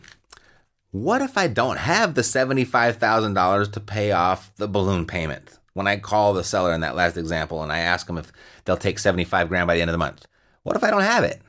what 0.90 1.22
if 1.22 1.36
I 1.36 1.46
don't 1.48 1.78
have 1.78 2.14
the 2.14 2.22
$75,000 2.22 3.72
to 3.72 3.80
pay 3.80 4.12
off 4.12 4.54
the 4.56 4.68
balloon 4.68 5.06
payment? 5.06 5.58
When 5.74 5.86
I 5.86 5.98
call 5.98 6.32
the 6.32 6.44
seller 6.44 6.72
in 6.72 6.80
that 6.80 6.96
last 6.96 7.16
example 7.16 7.62
and 7.62 7.70
I 7.70 7.80
ask 7.80 8.06
them 8.06 8.16
if 8.16 8.32
they'll 8.64 8.76
take 8.76 8.98
75 8.98 9.48
grand 9.48 9.66
by 9.66 9.74
the 9.74 9.82
end 9.82 9.90
of 9.90 9.94
the 9.94 9.98
month. 9.98 10.26
What 10.62 10.76
if 10.76 10.82
I 10.82 10.90
don't 10.90 11.02
have 11.02 11.22
it? 11.22 11.42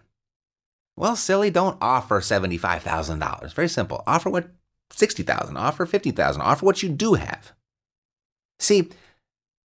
Well, 0.98 1.16
silly, 1.16 1.50
don't 1.50 1.78
offer 1.80 2.20
$75,000. 2.20 3.54
Very 3.54 3.70
simple. 3.70 4.04
Offer 4.06 4.30
what 4.30 4.50
60,000, 4.92 5.56
offer 5.56 5.86
50,000, 5.86 6.42
offer 6.42 6.66
what 6.66 6.84
you 6.84 6.90
do 6.90 7.14
have. 7.14 7.54
See, 8.60 8.90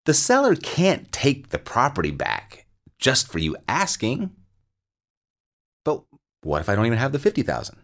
the 0.04 0.14
seller 0.14 0.54
can't 0.54 1.10
take 1.10 1.48
the 1.48 1.58
property 1.58 2.10
back 2.10 2.66
just 2.98 3.30
for 3.30 3.38
you 3.38 3.56
asking. 3.66 4.30
But 5.84 6.02
what 6.42 6.60
if 6.60 6.68
I 6.68 6.74
don't 6.74 6.86
even 6.86 6.98
have 6.98 7.12
the 7.12 7.18
50,000? 7.18 7.81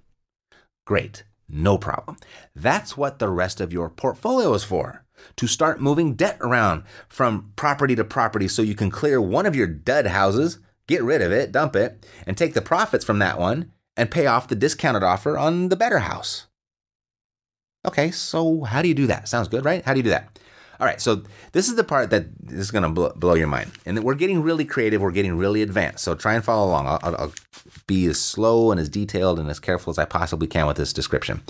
Great, 0.89 1.23
no 1.51 1.77
problem. 1.77 2.17
That's 2.57 2.97
what 2.97 3.19
the 3.19 3.29
rest 3.29 3.61
of 3.61 3.75
your 3.75 3.91
portfolio 3.91 4.55
is 4.55 4.65
for 4.65 5.05
to 5.37 5.47
start 5.47 5.83
moving 5.83 6.15
debt 6.15 6.39
around 6.41 6.83
from 7.11 7.53
property 7.57 7.95
to 7.95 8.05
property 8.05 8.49
so 8.49 8.63
you 8.63 8.75
can 8.75 8.91
clear 8.91 9.21
one 9.21 9.45
of 9.45 9.55
your 9.55 9.67
dud 9.67 10.07
houses, 10.07 10.61
get 10.87 11.03
rid 11.03 11.21
of 11.21 11.31
it, 11.31 11.53
dump 11.53 11.77
it, 11.77 12.07
and 12.27 12.39
take 12.39 12.55
the 12.55 12.63
profits 12.63 13.05
from 13.05 13.19
that 13.19 13.39
one 13.39 13.71
and 13.99 14.11
pay 14.11 14.25
off 14.25 14.49
the 14.49 14.55
discounted 14.55 15.03
offer 15.03 15.37
on 15.37 15.69
the 15.69 15.77
better 15.77 15.99
house. 15.99 16.47
Okay, 17.87 18.11
so 18.11 18.63
how 18.63 18.81
do 18.81 18.89
you 18.89 18.95
do 18.95 19.07
that? 19.09 19.29
Sounds 19.29 19.49
good, 19.49 19.67
right? 19.67 19.85
How 19.85 19.93
do 19.93 19.99
you 19.99 20.05
do 20.05 20.09
that? 20.09 20.39
All 20.81 20.87
right, 20.87 21.03
so 21.03 21.23
this 21.53 21.69
is 21.69 21.75
the 21.75 21.85
part 21.85 22.09
that 22.11 22.29
is 22.49 22.71
going 22.71 22.95
to 22.95 23.11
blow 23.11 23.35
your 23.35 23.47
mind. 23.47 23.73
And 23.85 24.03
we're 24.03 24.15
getting 24.15 24.43
really 24.43 24.65
creative, 24.65 25.03
we're 25.03 25.11
getting 25.11 25.37
really 25.37 25.61
advanced. 25.61 26.03
So 26.03 26.15
try 26.15 26.33
and 26.33 26.43
follow 26.43 26.69
along. 26.69 26.87
I'll, 26.87 27.01
I'll, 27.03 27.33
be 27.89 28.07
as 28.07 28.21
slow 28.21 28.71
and 28.71 28.79
as 28.79 28.89
detailed 28.89 29.41
and 29.41 29.51
as 29.51 29.59
careful 29.59 29.91
as 29.91 29.99
I 29.99 30.05
possibly 30.05 30.47
can 30.47 30.69
with 30.69 30.77
this 30.77 30.93
description. 30.93 31.43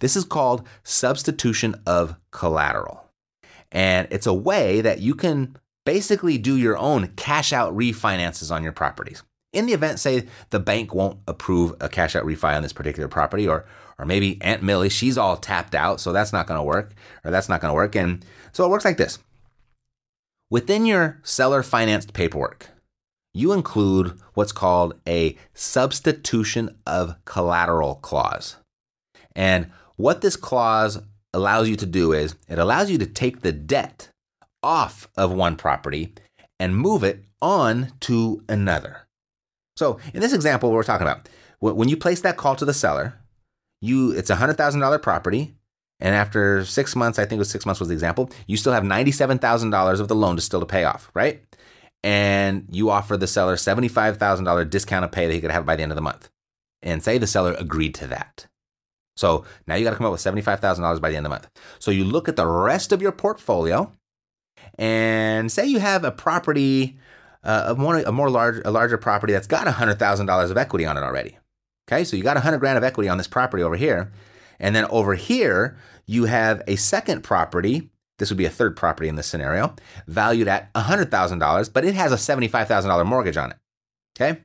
This 0.00 0.16
is 0.16 0.24
called 0.24 0.66
substitution 0.82 1.76
of 1.86 2.16
collateral. 2.32 3.08
And 3.70 4.08
it's 4.10 4.26
a 4.26 4.34
way 4.34 4.80
that 4.80 5.00
you 5.00 5.14
can 5.14 5.56
basically 5.86 6.36
do 6.36 6.56
your 6.56 6.76
own 6.76 7.08
cash 7.14 7.52
out 7.52 7.72
refinances 7.76 8.52
on 8.52 8.64
your 8.64 8.72
properties. 8.72 9.22
In 9.52 9.66
the 9.66 9.74
event, 9.74 10.00
say, 10.00 10.26
the 10.50 10.58
bank 10.58 10.94
won't 10.94 11.20
approve 11.28 11.74
a 11.80 11.88
cash 11.88 12.16
out 12.16 12.24
refi 12.24 12.56
on 12.56 12.62
this 12.62 12.72
particular 12.72 13.08
property, 13.08 13.46
or 13.46 13.66
or 13.98 14.06
maybe 14.06 14.40
Aunt 14.40 14.62
Millie, 14.62 14.88
she's 14.88 15.18
all 15.18 15.36
tapped 15.36 15.74
out, 15.74 16.00
so 16.00 16.12
that's 16.12 16.32
not 16.32 16.48
to 16.48 16.62
work, 16.62 16.92
or 17.24 17.30
that's 17.30 17.48
not 17.48 17.60
to 17.60 17.72
work. 17.72 17.94
And 17.94 18.24
so 18.52 18.64
it 18.64 18.70
works 18.70 18.84
like 18.84 18.96
this 18.96 19.18
Within 20.50 20.86
your 20.86 21.20
seller 21.22 21.62
financed 21.62 22.12
paperwork, 22.12 22.68
you 23.34 23.52
include 23.52 24.18
what's 24.34 24.52
called 24.52 24.94
a 25.08 25.36
substitution 25.54 26.78
of 26.86 27.16
collateral 27.24 27.96
clause. 27.96 28.56
And 29.34 29.70
what 29.96 30.20
this 30.20 30.36
clause 30.36 31.00
allows 31.32 31.68
you 31.68 31.76
to 31.76 31.86
do 31.86 32.12
is 32.12 32.34
it 32.48 32.58
allows 32.58 32.90
you 32.90 32.98
to 32.98 33.06
take 33.06 33.40
the 33.40 33.52
debt 33.52 34.08
off 34.62 35.08
of 35.16 35.32
one 35.32 35.56
property 35.56 36.12
and 36.60 36.76
move 36.76 37.02
it 37.02 37.24
on 37.40 37.92
to 38.00 38.44
another. 38.48 39.06
So, 39.76 39.98
in 40.12 40.20
this 40.20 40.32
example, 40.32 40.70
we're 40.70 40.82
talking 40.82 41.06
about 41.06 41.28
when 41.60 41.88
you 41.88 41.96
place 41.96 42.20
that 42.20 42.36
call 42.36 42.56
to 42.56 42.64
the 42.64 42.74
seller, 42.74 43.18
you 43.80 44.12
it's 44.12 44.30
a 44.30 44.36
hundred 44.36 44.56
thousand 44.56 44.80
dollar 44.80 44.98
property, 44.98 45.54
and 45.98 46.14
after 46.14 46.64
six 46.64 46.94
months, 46.94 47.18
I 47.18 47.24
think 47.24 47.38
it 47.38 47.38
was 47.38 47.50
six 47.50 47.64
months 47.64 47.80
was 47.80 47.88
the 47.88 47.94
example, 47.94 48.30
you 48.46 48.56
still 48.56 48.72
have 48.72 48.84
ninety 48.84 49.12
seven 49.12 49.38
thousand 49.38 49.70
dollars 49.70 49.98
of 49.98 50.08
the 50.08 50.14
loan 50.14 50.36
to 50.36 50.42
still 50.42 50.60
to 50.60 50.66
pay 50.66 50.84
off, 50.84 51.10
right? 51.14 51.42
And 52.04 52.66
you 52.70 52.90
offer 52.90 53.16
the 53.16 53.26
seller 53.26 53.56
seventy 53.56 53.88
five 53.88 54.16
thousand 54.16 54.44
dollar 54.44 54.64
discount 54.64 55.04
of 55.04 55.12
pay 55.12 55.26
that 55.26 55.32
he 55.32 55.40
could 55.40 55.50
have 55.50 55.66
by 55.66 55.76
the 55.76 55.82
end 55.82 55.92
of 55.92 55.96
the 55.96 56.02
month, 56.02 56.30
and 56.82 57.02
say 57.02 57.18
the 57.18 57.26
seller 57.26 57.54
agreed 57.58 57.94
to 57.96 58.06
that. 58.08 58.46
So 59.16 59.44
now 59.66 59.76
you 59.76 59.84
got 59.84 59.90
to 59.90 59.96
come 59.96 60.06
up 60.06 60.12
with 60.12 60.20
seventy 60.20 60.42
five 60.42 60.60
thousand 60.60 60.82
dollars 60.82 61.00
by 61.00 61.10
the 61.10 61.16
end 61.16 61.26
of 61.26 61.30
the 61.30 61.36
month. 61.36 61.50
So 61.78 61.90
you 61.90 62.04
look 62.04 62.28
at 62.28 62.36
the 62.36 62.46
rest 62.46 62.90
of 62.92 63.00
your 63.00 63.12
portfolio, 63.12 63.92
and 64.78 65.50
say 65.50 65.66
you 65.66 65.78
have 65.80 66.04
a 66.04 66.10
property. 66.12 66.98
Uh, 67.44 67.64
a 67.70 67.74
more 67.74 67.98
a 67.98 68.12
more 68.12 68.30
large 68.30 68.62
a 68.64 68.70
larger 68.70 68.96
property 68.96 69.32
that's 69.32 69.48
got 69.48 69.66
hundred 69.66 69.98
thousand 69.98 70.26
dollars 70.26 70.50
of 70.52 70.56
equity 70.56 70.86
on 70.86 70.96
it 70.96 71.02
already. 71.02 71.38
Okay, 71.88 72.04
so 72.04 72.16
you 72.16 72.22
got 72.22 72.36
100 72.36 72.58
grand 72.58 72.78
of 72.78 72.84
equity 72.84 73.08
on 73.08 73.18
this 73.18 73.26
property 73.26 73.62
over 73.62 73.76
here. 73.76 74.12
And 74.60 74.74
then 74.74 74.86
over 74.86 75.14
here, 75.14 75.76
you 76.06 76.24
have 76.24 76.62
a 76.66 76.76
second 76.76 77.22
property. 77.22 77.90
This 78.22 78.30
would 78.30 78.38
be 78.38 78.44
a 78.44 78.50
third 78.50 78.76
property 78.76 79.08
in 79.08 79.16
this 79.16 79.26
scenario, 79.26 79.74
valued 80.06 80.46
at 80.46 80.72
$100,000, 80.74 81.72
but 81.72 81.84
it 81.84 81.96
has 81.96 82.12
a 82.12 82.14
$75,000 82.14 83.04
mortgage 83.04 83.36
on 83.36 83.50
it. 83.50 83.56
Okay? 84.16 84.42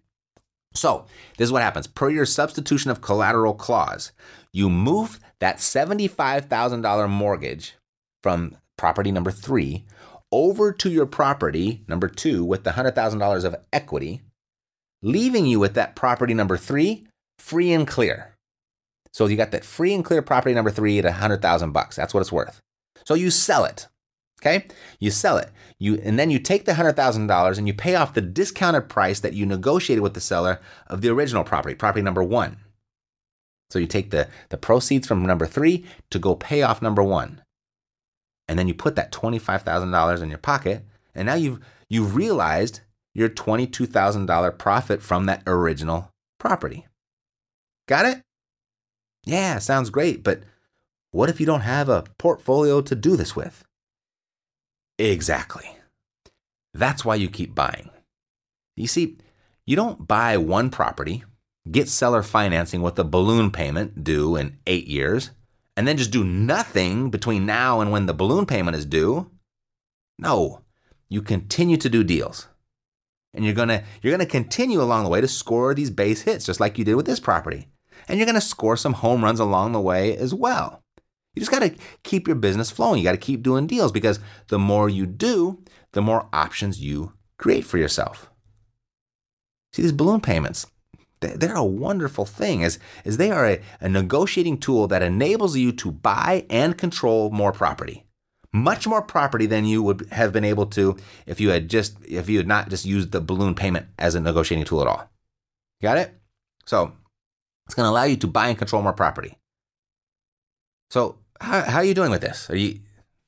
So, 0.74 1.05
this 1.38 1.46
is 1.46 1.51
what 1.51 1.62
happens. 1.62 1.86
Per 1.86 2.10
your 2.10 2.25
substitution 2.25 2.89
of 2.89 3.01
collateral 3.01 3.53
clause, 3.53 4.13
you 4.51 4.67
move 4.67 5.19
that 5.38 5.57
$75,000 5.57 7.07
mortgage 7.07 7.75
from 8.24 8.57
property 8.79 9.12
number 9.12 9.29
three 9.29 9.86
over 10.31 10.72
to 10.72 10.89
your 10.89 11.05
property 11.05 11.84
number 11.88 12.07
two 12.07 12.43
with 12.43 12.63
the 12.63 12.72
$100,000 12.72 13.43
of 13.43 13.57
equity, 13.72 14.24
leaving 15.03 15.46
you 15.46 15.60
with 15.60 15.75
that 15.75 15.96
property 15.96 16.34
number 16.34 16.57
three 16.57 17.05
free 17.38 17.72
and 17.72 17.88
clear. 17.88 18.34
So 19.13 19.27
you 19.27 19.38
got 19.38 19.51
that 19.51 19.63
free 19.63 19.93
and 19.93 20.03
clear 20.03 20.24
property 20.24 20.55
number 20.55 20.72
three 20.72 20.98
at 20.98 21.05
a 21.05 21.12
hundred 21.12 21.43
thousand 21.43 21.74
bucks. 21.74 21.96
That's 21.96 22.15
what 22.15 22.22
it's 22.22 22.31
worth. 22.31 22.60
So 23.06 23.13
you 23.13 23.30
sell 23.30 23.66
it. 23.66 23.88
Okay, 24.42 24.68
you 25.00 25.10
sell 25.10 25.38
it. 25.38 25.50
You 25.80 26.00
and 26.04 26.20
then 26.20 26.30
you 26.30 26.38
take 26.39 26.66
the 26.66 26.75
hundred 26.75 26.96
thousand 26.96 27.27
dollars 27.27 27.58
and 27.58 27.68
you 27.68 27.74
pay 27.74 27.96
off 27.96 28.13
the 28.13 28.22
discounted 28.22 28.88
price 28.88 29.20
that 29.20 29.34
you 29.34 29.46
negotiated 29.46 30.04
with 30.04 30.13
the 30.13 30.22
seller 30.22 30.60
of 30.88 31.01
the 31.01 31.10
original 31.10 31.44
property, 31.44 31.74
property 31.74 32.04
number 32.04 32.24
one. 32.24 32.58
So 33.70 33.80
you 33.80 33.88
take 33.88 34.12
the, 34.12 34.27
the 34.50 34.58
proceeds 34.58 35.08
from 35.08 35.25
number 35.25 35.46
three 35.46 35.86
to 36.10 36.20
go 36.20 36.36
pay 36.36 36.62
off 36.62 36.82
number 36.82 37.04
one. 37.04 37.42
And 38.48 38.58
then 38.58 38.68
you 38.68 38.74
put 38.74 38.96
that 38.96 39.12
$25,000 39.12 40.22
in 40.22 40.30
your 40.30 40.38
pocket. 40.38 40.86
And 41.13 41.25
now 41.25 41.36
you've, 41.36 41.60
you've 41.89 42.16
realized 42.16 42.82
your 43.13 43.30
$22,000 43.30 44.58
profit 44.58 45.01
from 45.01 45.25
that 45.25 45.44
original 45.46 46.12
property. 46.39 46.86
Got 47.88 48.06
it? 48.06 48.22
Yeah, 49.25 49.60
sounds 49.60 49.89
great, 49.89 50.24
but 50.24 50.44
what 51.17 51.29
if 51.31 51.39
you 51.39 51.47
don't 51.47 51.62
have 51.62 51.89
a 51.89 52.03
portfolio 52.19 52.79
to 52.79 52.93
do 52.93 53.15
this 53.15 53.36
with? 53.36 53.63
Exactly. 55.00 55.65
That's 56.75 57.03
why 57.03 57.15
you 57.15 57.27
keep 57.27 57.55
buying. 57.55 57.89
You 58.75 58.86
see, 58.86 59.17
you 59.65 59.75
don't 59.75 60.07
buy 60.07 60.38
one 60.38 60.69
property, 60.69 61.24
get 61.71 61.89
seller 61.89 62.21
financing 62.21 62.83
with 62.83 63.00
a 63.00 63.03
balloon 63.03 63.50
payment 63.50 64.03
due 64.03 64.36
in 64.36 64.59
eight 64.67 64.86
years, 64.86 65.31
and 65.75 65.88
then 65.88 65.97
just 65.97 66.12
do 66.12 66.24
nothing 66.24 67.09
between 67.09 67.47
now 67.47 67.81
and 67.81 67.91
when 67.91 68.05
the 68.05 68.13
balloon 68.13 68.45
payment 68.45 68.77
is 68.77 68.86
due. 68.86 69.31
No, 70.19 70.62
you 71.09 71.24
continue 71.24 71.77
to 71.77 71.89
do 71.89 72.03
deals. 72.03 72.47
And 73.33 73.43
you're 73.43 73.55
gonna 73.55 73.83
you're 74.03 74.13
gonna 74.13 74.27
continue 74.27 74.83
along 74.83 75.03
the 75.03 75.09
way 75.09 75.21
to 75.21 75.27
score 75.27 75.74
these 75.74 75.89
base 75.89 76.21
hits, 76.21 76.45
just 76.45 76.59
like 76.59 76.77
you 76.77 76.86
did 76.86 76.93
with 76.93 77.07
this 77.07 77.19
property 77.19 77.69
and 78.07 78.19
you're 78.19 78.31
to 78.31 78.41
score 78.41 78.77
some 78.77 78.93
home 78.93 79.24
runs 79.24 79.39
along 79.39 79.71
the 79.71 79.81
way 79.81 80.15
as 80.15 80.33
well. 80.33 80.83
You 81.38 81.41
just 81.41 81.51
got 81.51 81.60
to 81.60 81.75
keep 82.01 82.25
your 82.25 82.36
business 82.36 82.72
flowing. 82.72 82.98
You 82.98 83.03
got 83.03 83.12
to 83.12 83.17
keep 83.17 83.44
doing 83.44 83.67
deals 83.67 83.91
because 83.91 84.20
the 84.48 84.58
more 84.58 84.89
you 84.89 85.06
do, 85.06 85.63
the 85.91 86.01
more 86.01 86.27
options 86.34 86.82
you 86.82 87.13
create 87.38 87.63
for 87.63 87.77
yourself. 87.77 88.32
See, 89.72 89.84
these 89.84 89.91
balloon 89.91 90.20
payments, 90.20 90.65
They're 91.20 91.53
a 91.56 91.63
wonderful 91.63 92.25
thing 92.25 92.63
as, 92.63 92.79
as 93.06 93.17
they 93.17 93.29
are 93.29 93.46
a, 93.46 93.62
a 93.79 93.88
negotiating 93.88 94.58
tool 94.58 94.88
that 94.88 95.03
enables 95.03 95.56
you 95.56 95.72
to 95.74 95.91
buy 95.91 96.48
and 96.50 96.75
control 96.75 97.29
more 97.29 97.51
property. 97.51 98.03
Much 98.51 98.88
more 98.88 99.03
property 99.03 99.46
than 99.46 99.65
you 99.65 99.84
would 99.84 100.08
have 100.12 100.34
been 100.34 100.44
able 100.44 100.65
to 100.65 100.98
if 101.27 101.39
you 101.39 101.50
had 101.51 101.70
just 101.70 101.98
if 102.03 102.29
you 102.29 102.38
had 102.38 102.48
not 102.48 102.70
just 102.70 102.84
used 102.84 103.12
the 103.12 103.22
balloon 103.22 103.53
payment 103.53 103.86
as 104.00 104.15
a 104.15 104.20
negotiating 104.20 104.65
tool 104.65 104.82
at 104.82 104.88
all. 104.88 105.08
Got 105.84 106.00
it? 106.00 106.15
So 106.65 106.94
it's 107.67 107.75
going 107.75 107.86
to 107.86 107.91
allow 107.91 108.06
you 108.06 108.17
to 108.17 108.27
buy 108.27 108.48
and 108.48 108.58
control 108.58 108.82
more 108.82 108.94
property. 108.94 109.38
So 110.89 111.20
how, 111.41 111.62
how 111.62 111.77
are 111.77 111.84
you 111.84 111.94
doing 111.94 112.12
with 112.12 112.22
this? 112.22 112.50
Are 112.50 112.56
you 112.56 112.79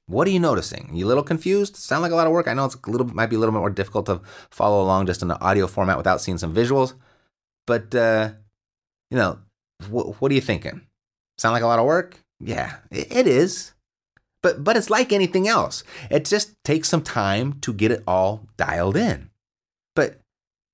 what 0.09 0.27
are 0.27 0.31
you 0.31 0.39
noticing? 0.39 0.89
Are 0.89 0.95
you 0.95 1.05
a 1.05 1.07
little 1.07 1.23
confused? 1.23 1.75
Sound 1.75 2.01
like 2.01 2.11
a 2.11 2.15
lot 2.15 2.25
of 2.25 2.33
work? 2.33 2.47
I 2.47 2.53
know 2.55 2.65
it's 2.65 2.75
a 2.75 2.89
little 2.89 3.07
might 3.07 3.29
be 3.29 3.35
a 3.35 3.39
little 3.39 3.53
bit 3.53 3.59
more 3.59 3.69
difficult 3.69 4.07
to 4.07 4.21
follow 4.49 4.81
along 4.81 5.05
just 5.05 5.21
in 5.21 5.27
the 5.27 5.39
audio 5.39 5.67
format 5.67 5.97
without 5.97 6.19
seeing 6.19 6.39
some 6.39 6.53
visuals. 6.53 6.93
But 7.67 7.93
uh, 7.93 8.31
you 9.11 9.17
know, 9.17 9.39
wh- 9.85 10.19
what 10.19 10.31
are 10.31 10.35
you 10.35 10.41
thinking? 10.41 10.81
Sound 11.37 11.53
like 11.53 11.63
a 11.63 11.67
lot 11.67 11.79
of 11.79 11.85
work? 11.85 12.19
Yeah, 12.39 12.77
it, 12.89 13.15
it 13.15 13.27
is. 13.27 13.73
But 14.41 14.63
but 14.63 14.77
it's 14.77 14.89
like 14.89 15.13
anything 15.13 15.47
else. 15.47 15.83
It 16.09 16.25
just 16.25 16.55
takes 16.63 16.89
some 16.89 17.03
time 17.03 17.59
to 17.61 17.71
get 17.71 17.91
it 17.91 18.03
all 18.07 18.47
dialed 18.57 18.97
in. 18.97 19.29
But 19.95 20.19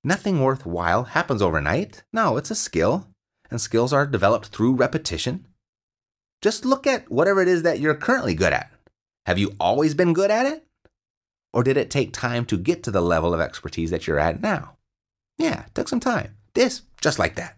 nothing 0.03 0.41
worthwhile 0.41 1.03
happens 1.03 1.41
overnight. 1.41 2.03
No, 2.13 2.37
it's 2.37 2.51
a 2.51 2.55
skill, 2.55 3.07
and 3.51 3.59
skills 3.59 3.91
are 3.91 4.07
developed 4.07 4.47
through 4.47 4.75
repetition. 4.75 5.47
Just 6.41 6.65
look 6.65 6.85
at 6.85 7.09
whatever 7.09 7.41
it 7.41 7.47
is 7.47 7.63
that 7.63 7.79
you're 7.79 7.95
currently 7.95 8.35
good 8.35 8.53
at. 8.53 8.71
Have 9.25 9.39
you 9.39 9.55
always 9.59 9.93
been 9.93 10.13
good 10.13 10.31
at 10.31 10.45
it? 10.45 10.65
Or 11.53 11.63
did 11.63 11.77
it 11.77 11.89
take 11.89 12.11
time 12.13 12.45
to 12.45 12.57
get 12.57 12.83
to 12.83 12.91
the 12.91 13.01
level 13.01 13.33
of 13.33 13.39
expertise 13.39 13.89
that 13.91 14.07
you're 14.07 14.19
at 14.19 14.41
now? 14.41 14.75
Yeah, 15.37 15.65
it 15.65 15.75
took 15.75 15.87
some 15.87 15.99
time. 15.99 16.35
This, 16.53 16.83
just 17.01 17.17
like 17.17 17.35
that. 17.35 17.57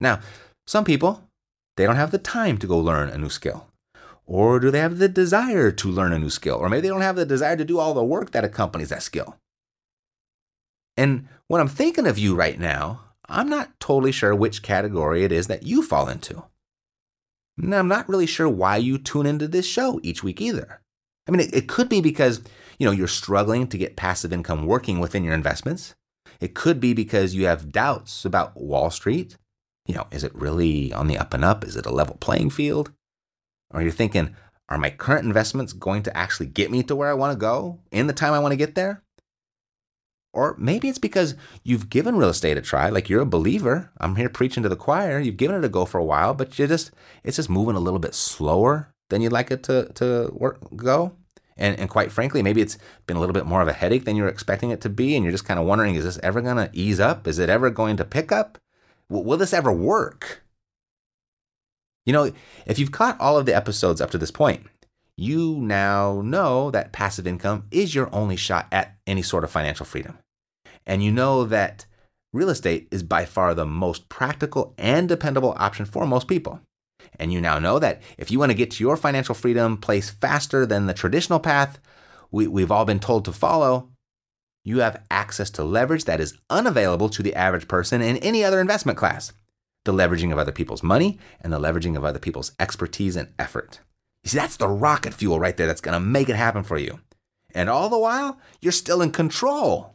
Now, 0.00 0.20
some 0.66 0.84
people, 0.84 1.24
they 1.76 1.84
don't 1.84 1.96
have 1.96 2.10
the 2.10 2.18
time 2.18 2.58
to 2.58 2.66
go 2.66 2.78
learn 2.78 3.08
a 3.08 3.18
new 3.18 3.28
skill. 3.28 3.66
Or 4.26 4.60
do 4.60 4.70
they 4.70 4.80
have 4.80 4.98
the 4.98 5.08
desire 5.08 5.70
to 5.72 5.90
learn 5.90 6.12
a 6.12 6.18
new 6.18 6.30
skill? 6.30 6.56
Or 6.56 6.68
maybe 6.68 6.82
they 6.82 6.88
don't 6.88 7.00
have 7.00 7.16
the 7.16 7.24
desire 7.24 7.56
to 7.56 7.64
do 7.64 7.78
all 7.78 7.94
the 7.94 8.04
work 8.04 8.32
that 8.32 8.44
accompanies 8.44 8.90
that 8.90 9.02
skill. 9.02 9.36
And 10.96 11.28
when 11.46 11.60
I'm 11.60 11.68
thinking 11.68 12.06
of 12.06 12.18
you 12.18 12.34
right 12.34 12.58
now, 12.58 13.00
I'm 13.26 13.48
not 13.48 13.78
totally 13.80 14.12
sure 14.12 14.34
which 14.34 14.62
category 14.62 15.24
it 15.24 15.32
is 15.32 15.46
that 15.46 15.62
you 15.62 15.82
fall 15.82 16.08
into. 16.08 16.44
And 17.58 17.74
I'm 17.74 17.88
not 17.88 18.08
really 18.08 18.26
sure 18.26 18.48
why 18.48 18.76
you 18.76 18.98
tune 18.98 19.26
into 19.26 19.48
this 19.48 19.66
show 19.66 20.00
each 20.02 20.22
week 20.22 20.40
either. 20.40 20.80
I 21.26 21.30
mean, 21.30 21.40
it, 21.40 21.54
it 21.54 21.68
could 21.68 21.88
be 21.88 22.00
because, 22.00 22.40
you 22.78 22.86
know, 22.86 22.92
you're 22.92 23.08
struggling 23.08 23.66
to 23.68 23.78
get 23.78 23.96
passive 23.96 24.32
income 24.32 24.66
working 24.66 25.00
within 25.00 25.24
your 25.24 25.34
investments. 25.34 25.94
It 26.40 26.54
could 26.54 26.80
be 26.80 26.94
because 26.94 27.34
you 27.34 27.46
have 27.46 27.72
doubts 27.72 28.24
about 28.24 28.56
Wall 28.56 28.90
Street. 28.90 29.36
You 29.86 29.94
know, 29.94 30.06
is 30.10 30.22
it 30.22 30.34
really 30.34 30.92
on 30.92 31.08
the 31.08 31.18
up 31.18 31.34
and 31.34 31.44
up? 31.44 31.64
Is 31.64 31.76
it 31.76 31.86
a 31.86 31.92
level 31.92 32.16
playing 32.20 32.50
field? 32.50 32.92
Or 33.70 33.82
you're 33.82 33.90
thinking, 33.90 34.36
are 34.68 34.78
my 34.78 34.90
current 34.90 35.26
investments 35.26 35.72
going 35.72 36.02
to 36.04 36.16
actually 36.16 36.46
get 36.46 36.70
me 36.70 36.82
to 36.84 36.94
where 36.94 37.10
I 37.10 37.14
want 37.14 37.32
to 37.32 37.38
go 37.38 37.80
in 37.90 38.06
the 38.06 38.12
time 38.12 38.32
I 38.32 38.38
want 38.38 38.52
to 38.52 38.56
get 38.56 38.74
there? 38.74 39.02
Or 40.38 40.54
maybe 40.56 40.88
it's 40.88 41.00
because 41.00 41.34
you've 41.64 41.90
given 41.90 42.14
real 42.14 42.28
estate 42.28 42.56
a 42.56 42.62
try, 42.62 42.90
like 42.90 43.08
you're 43.08 43.22
a 43.22 43.26
believer. 43.26 43.90
I'm 43.98 44.14
here 44.14 44.28
preaching 44.28 44.62
to 44.62 44.68
the 44.68 44.76
choir. 44.76 45.18
You've 45.18 45.36
given 45.36 45.56
it 45.56 45.64
a 45.64 45.68
go 45.68 45.84
for 45.84 45.98
a 45.98 46.04
while, 46.04 46.32
but 46.32 46.56
you 46.60 46.68
just 46.68 46.92
it's 47.24 47.38
just 47.38 47.50
moving 47.50 47.74
a 47.74 47.80
little 47.80 47.98
bit 47.98 48.14
slower 48.14 48.94
than 49.10 49.20
you'd 49.20 49.32
like 49.32 49.50
it 49.50 49.64
to 49.64 49.90
to 49.94 50.30
work 50.32 50.58
go. 50.76 51.16
And, 51.56 51.76
and 51.80 51.90
quite 51.90 52.12
frankly, 52.12 52.40
maybe 52.40 52.60
it's 52.60 52.78
been 53.08 53.16
a 53.16 53.20
little 53.20 53.32
bit 53.32 53.46
more 53.46 53.60
of 53.60 53.66
a 53.66 53.72
headache 53.72 54.04
than 54.04 54.14
you're 54.14 54.28
expecting 54.28 54.70
it 54.70 54.80
to 54.82 54.88
be. 54.88 55.16
And 55.16 55.24
you're 55.24 55.32
just 55.32 55.44
kind 55.44 55.58
of 55.58 55.66
wondering, 55.66 55.96
is 55.96 56.04
this 56.04 56.20
ever 56.22 56.40
going 56.40 56.56
to 56.56 56.70
ease 56.72 57.00
up? 57.00 57.26
Is 57.26 57.40
it 57.40 57.50
ever 57.50 57.68
going 57.68 57.96
to 57.96 58.04
pick 58.04 58.30
up? 58.30 58.58
W- 59.10 59.26
will 59.26 59.38
this 59.38 59.52
ever 59.52 59.72
work? 59.72 60.44
You 62.06 62.12
know, 62.12 62.30
if 62.64 62.78
you've 62.78 62.92
caught 62.92 63.20
all 63.20 63.36
of 63.36 63.44
the 63.44 63.56
episodes 63.56 64.00
up 64.00 64.12
to 64.12 64.18
this 64.18 64.30
point, 64.30 64.66
you 65.16 65.56
now 65.56 66.22
know 66.24 66.70
that 66.70 66.92
passive 66.92 67.26
income 67.26 67.64
is 67.72 67.92
your 67.92 68.08
only 68.14 68.36
shot 68.36 68.68
at 68.70 68.96
any 69.04 69.22
sort 69.22 69.42
of 69.42 69.50
financial 69.50 69.84
freedom. 69.84 70.16
And 70.88 71.04
you 71.04 71.12
know 71.12 71.44
that 71.44 71.86
real 72.32 72.48
estate 72.48 72.88
is 72.90 73.04
by 73.04 73.24
far 73.24 73.54
the 73.54 73.66
most 73.66 74.08
practical 74.08 74.74
and 74.76 75.08
dependable 75.08 75.54
option 75.56 75.86
for 75.86 76.04
most 76.06 76.26
people. 76.26 76.60
And 77.20 77.32
you 77.32 77.40
now 77.40 77.60
know 77.60 77.78
that 77.78 78.02
if 78.16 78.32
you 78.32 78.40
want 78.40 78.50
to 78.50 78.56
get 78.56 78.72
to 78.72 78.82
your 78.82 78.96
financial 78.96 79.34
freedom 79.34 79.76
place 79.76 80.10
faster 80.10 80.66
than 80.66 80.86
the 80.86 80.94
traditional 80.94 81.38
path 81.38 81.78
we, 82.30 82.46
we've 82.46 82.72
all 82.72 82.84
been 82.84 83.00
told 83.00 83.24
to 83.24 83.32
follow, 83.32 83.88
you 84.64 84.80
have 84.80 85.02
access 85.10 85.50
to 85.50 85.64
leverage 85.64 86.04
that 86.04 86.20
is 86.20 86.38
unavailable 86.50 87.08
to 87.10 87.22
the 87.22 87.34
average 87.34 87.68
person 87.68 88.02
in 88.02 88.16
any 88.18 88.44
other 88.44 88.60
investment 88.60 88.98
class 88.98 89.32
the 89.84 89.92
leveraging 89.92 90.30
of 90.30 90.38
other 90.38 90.52
people's 90.52 90.82
money 90.82 91.18
and 91.40 91.50
the 91.50 91.58
leveraging 91.58 91.96
of 91.96 92.04
other 92.04 92.18
people's 92.18 92.52
expertise 92.60 93.16
and 93.16 93.32
effort. 93.38 93.80
You 94.22 94.28
see, 94.28 94.36
that's 94.36 94.58
the 94.58 94.68
rocket 94.68 95.14
fuel 95.14 95.40
right 95.40 95.56
there 95.56 95.66
that's 95.66 95.80
going 95.80 95.94
to 95.94 96.00
make 96.00 96.28
it 96.28 96.36
happen 96.36 96.62
for 96.62 96.76
you. 96.76 97.00
And 97.54 97.70
all 97.70 97.88
the 97.88 97.98
while, 97.98 98.38
you're 98.60 98.72
still 98.72 99.00
in 99.00 99.12
control. 99.12 99.94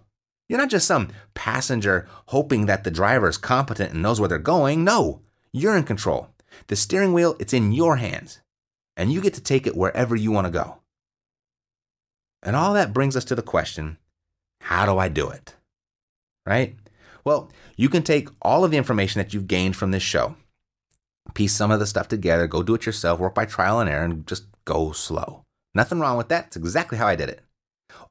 You're 0.54 0.62
not 0.62 0.70
just 0.70 0.86
some 0.86 1.10
passenger 1.34 2.08
hoping 2.28 2.68
that 2.68 2.84
the 2.84 2.92
driver 2.92 3.28
is 3.28 3.40
competent 3.40 3.92
and 3.92 4.04
knows 4.04 4.20
where 4.20 4.30
they're 4.30 4.38
going. 4.38 4.84
No, 4.84 5.22
you're 5.52 5.76
in 5.76 5.84
control. 5.84 6.28
The 6.68 6.76
steering 6.76 7.12
wheel, 7.12 7.36
it's 7.40 7.54
in 7.54 7.72
your 7.72 7.96
hands, 7.96 8.40
and 8.96 9.12
you 9.12 9.20
get 9.20 9.34
to 9.34 9.42
take 9.42 9.66
it 9.66 9.76
wherever 9.76 10.16
you 10.16 10.32
want 10.32 10.46
to 10.46 10.52
go. 10.52 10.78
And 12.44 12.56
all 12.56 12.76
that 12.76 12.94
brings 12.94 13.16
us 13.16 13.26
to 13.26 13.36
the 13.36 13.42
question 13.42 13.98
how 14.62 14.86
do 14.86 15.00
I 15.00 15.08
do 15.10 15.28
it? 15.28 15.56
Right? 16.46 16.76
Well, 17.26 17.52
you 17.76 17.90
can 17.90 18.04
take 18.04 18.30
all 18.40 18.64
of 18.64 18.70
the 18.70 18.78
information 18.78 19.18
that 19.18 19.34
you've 19.34 19.48
gained 19.48 19.76
from 19.76 19.90
this 19.90 20.04
show, 20.04 20.36
piece 21.34 21.54
some 21.54 21.72
of 21.72 21.80
the 21.80 21.88
stuff 21.88 22.08
together, 22.08 22.46
go 22.46 22.62
do 22.62 22.76
it 22.76 22.86
yourself, 22.86 23.20
work 23.20 23.34
by 23.34 23.46
trial 23.46 23.80
and 23.80 23.90
error, 23.90 24.06
and 24.06 24.28
just 24.28 24.46
go 24.66 24.92
slow. 24.92 25.42
Nothing 25.74 26.00
wrong 26.00 26.16
with 26.16 26.30
that. 26.30 26.46
It's 26.46 26.58
exactly 26.58 27.00
how 27.00 27.08
I 27.08 27.16
did 27.16 27.30
it. 27.30 27.42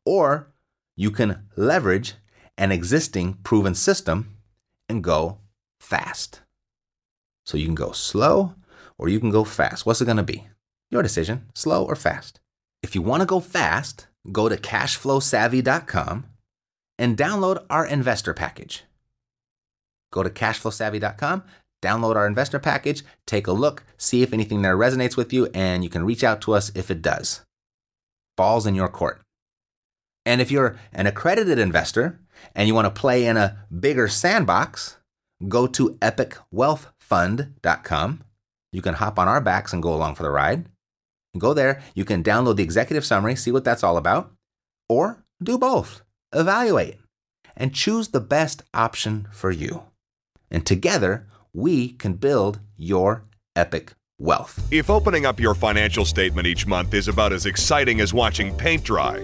Or 0.04 0.48
you 0.96 1.12
can 1.12 1.44
leverage 1.54 2.14
an 2.58 2.72
existing 2.72 3.34
proven 3.42 3.74
system 3.74 4.36
and 4.88 5.02
go 5.02 5.38
fast. 5.80 6.40
So 7.44 7.56
you 7.56 7.66
can 7.66 7.74
go 7.74 7.92
slow 7.92 8.54
or 8.98 9.08
you 9.08 9.18
can 9.20 9.30
go 9.30 9.44
fast. 9.44 9.84
What's 9.84 10.00
it 10.00 10.06
going 10.06 10.16
to 10.16 10.22
be? 10.22 10.48
Your 10.90 11.02
decision, 11.02 11.46
slow 11.54 11.84
or 11.84 11.96
fast. 11.96 12.40
If 12.82 12.94
you 12.94 13.02
want 13.02 13.20
to 13.20 13.26
go 13.26 13.40
fast, 13.40 14.06
go 14.30 14.48
to 14.48 14.56
cashflowsavvy.com 14.56 16.26
and 16.98 17.16
download 17.16 17.64
our 17.70 17.86
investor 17.86 18.34
package. 18.34 18.84
Go 20.12 20.22
to 20.22 20.30
cashflowsavvy.com, 20.30 21.42
download 21.82 22.16
our 22.16 22.26
investor 22.26 22.58
package, 22.58 23.02
take 23.26 23.46
a 23.46 23.52
look, 23.52 23.84
see 23.96 24.22
if 24.22 24.32
anything 24.32 24.62
there 24.62 24.76
resonates 24.76 25.16
with 25.16 25.32
you, 25.32 25.48
and 25.54 25.82
you 25.82 25.90
can 25.90 26.04
reach 26.04 26.22
out 26.22 26.40
to 26.42 26.52
us 26.52 26.70
if 26.74 26.90
it 26.90 27.02
does. 27.02 27.40
Ball's 28.36 28.66
in 28.66 28.74
your 28.74 28.88
court. 28.88 29.22
And 30.24 30.40
if 30.40 30.50
you're 30.50 30.78
an 30.92 31.06
accredited 31.06 31.58
investor 31.58 32.20
and 32.54 32.68
you 32.68 32.74
want 32.74 32.86
to 32.86 33.00
play 33.00 33.26
in 33.26 33.36
a 33.36 33.58
bigger 33.78 34.08
sandbox, 34.08 34.96
go 35.48 35.66
to 35.66 35.98
epicwealthfund.com. 36.00 38.24
You 38.72 38.82
can 38.82 38.94
hop 38.94 39.18
on 39.18 39.28
our 39.28 39.40
backs 39.40 39.72
and 39.72 39.82
go 39.82 39.94
along 39.94 40.14
for 40.14 40.22
the 40.22 40.30
ride. 40.30 40.66
Go 41.38 41.54
there, 41.54 41.82
you 41.94 42.04
can 42.04 42.22
download 42.22 42.56
the 42.56 42.62
executive 42.62 43.06
summary, 43.06 43.36
see 43.36 43.50
what 43.50 43.64
that's 43.64 43.82
all 43.82 43.96
about, 43.96 44.30
or 44.88 45.24
do 45.42 45.58
both. 45.58 46.02
Evaluate 46.32 46.98
and 47.56 47.74
choose 47.74 48.08
the 48.08 48.20
best 48.20 48.62
option 48.74 49.28
for 49.30 49.50
you. 49.50 49.84
And 50.50 50.66
together, 50.66 51.26
we 51.52 51.90
can 51.90 52.14
build 52.14 52.60
your 52.76 53.24
epic 53.56 53.94
wealth. 54.18 54.66
If 54.70 54.90
opening 54.90 55.26
up 55.26 55.40
your 55.40 55.54
financial 55.54 56.04
statement 56.04 56.46
each 56.46 56.66
month 56.66 56.94
is 56.94 57.08
about 57.08 57.32
as 57.32 57.46
exciting 57.46 58.00
as 58.00 58.14
watching 58.14 58.56
paint 58.56 58.84
dry, 58.84 59.22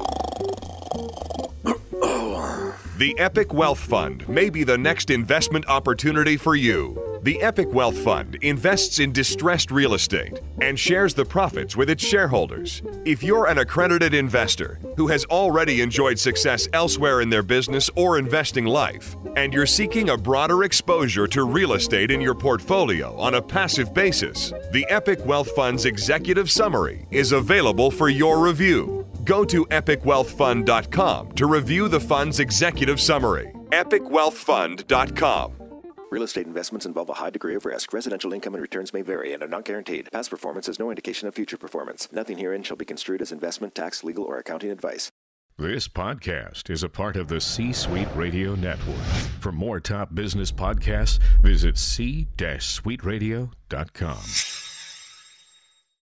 the 2.99 3.17
Epic 3.17 3.55
Wealth 3.55 3.79
Fund 3.79 4.29
may 4.29 4.51
be 4.51 4.65
the 4.65 4.77
next 4.77 5.09
investment 5.09 5.65
opportunity 5.69 6.37
for 6.37 6.57
you. 6.57 7.21
The 7.23 7.41
Epic 7.41 7.73
Wealth 7.73 7.97
Fund 7.97 8.39
invests 8.43 8.99
in 8.99 9.13
distressed 9.13 9.71
real 9.71 9.95
estate 9.95 10.41
and 10.61 10.77
shares 10.77 11.15
the 11.15 11.25
profits 11.25 11.77
with 11.77 11.91
its 11.91 12.05
shareholders. 12.05 12.83
If 13.05 13.23
you're 13.23 13.47
an 13.47 13.59
accredited 13.59 14.15
investor 14.15 14.81
who 14.97 15.07
has 15.07 15.25
already 15.27 15.81
enjoyed 15.81 16.19
success 16.19 16.67
elsewhere 16.73 17.21
in 17.21 17.31
their 17.31 17.45
business 17.45 17.89
or 17.95 18.19
investing 18.19 18.65
life, 18.65 19.15
and 19.37 19.55
you're 19.55 19.65
seeking 19.65 20.11
a 20.11 20.17
broader 20.17 20.65
exposure 20.65 21.29
to 21.29 21.45
real 21.45 21.75
estate 21.75 22.11
in 22.11 22.21
your 22.21 22.35
portfolio 22.35 23.17
on 23.17 23.35
a 23.35 23.43
passive 23.43 23.95
basis, 23.95 24.53
the 24.73 24.85
Epic 24.91 25.25
Wealth 25.25 25.53
Fund's 25.53 25.85
executive 25.85 26.51
summary 26.51 27.07
is 27.13 27.31
available 27.31 27.93
for 27.93 28.09
your 28.09 28.41
review. 28.45 29.08
Go 29.29 29.45
to 29.45 29.65
epicwealthfund.com 29.67 31.33
to 31.33 31.47
review 31.47 31.89
the 31.89 32.01
fund's 32.01 32.41
executive 32.41 32.99
summary. 32.99 33.53
epicwealthfund.com. 33.73 35.53
Real 36.11 36.23
estate 36.23 36.47
investments 36.47 36.87
involve 36.87 37.11
a 37.11 37.15
high 37.15 37.29
degree 37.29 37.55
of 37.55 37.67
risk. 37.67 37.93
Residential 37.93 38.33
income 38.33 38.55
and 38.55 38.63
returns 38.63 38.95
may 38.95 39.03
vary 39.03 39.35
and 39.35 39.43
are 39.43 39.49
not 39.49 39.67
guaranteed. 39.67 40.09
Past 40.11 40.31
performance 40.31 40.67
is 40.67 40.79
no 40.79 40.89
indication 40.89 41.29
of 41.29 41.35
future 41.35 41.59
performance. 41.59 42.09
Nothing 42.11 42.39
herein 42.39 42.63
shall 42.63 42.79
be 42.79 42.87
construed 42.87 43.21
as 43.21 43.31
investment, 43.31 43.75
tax, 43.75 44.03
legal, 44.03 44.25
or 44.25 44.39
accounting 44.39 44.71
advice. 44.71 45.11
This 45.59 45.89
podcast 45.89 46.71
is 46.71 46.83
a 46.83 46.89
part 46.89 47.19
of 47.19 47.29
the 47.29 47.43
C 47.43 47.75
Suite 47.75 48.09
Radio 48.15 48.55
Network. 48.55 48.97
For 49.41 49.53
more 49.53 49.79
top 49.79 50.15
business 50.15 50.51
podcasts, 50.51 51.19
visit 51.43 51.77
c-suiteradio.com. 51.77 54.68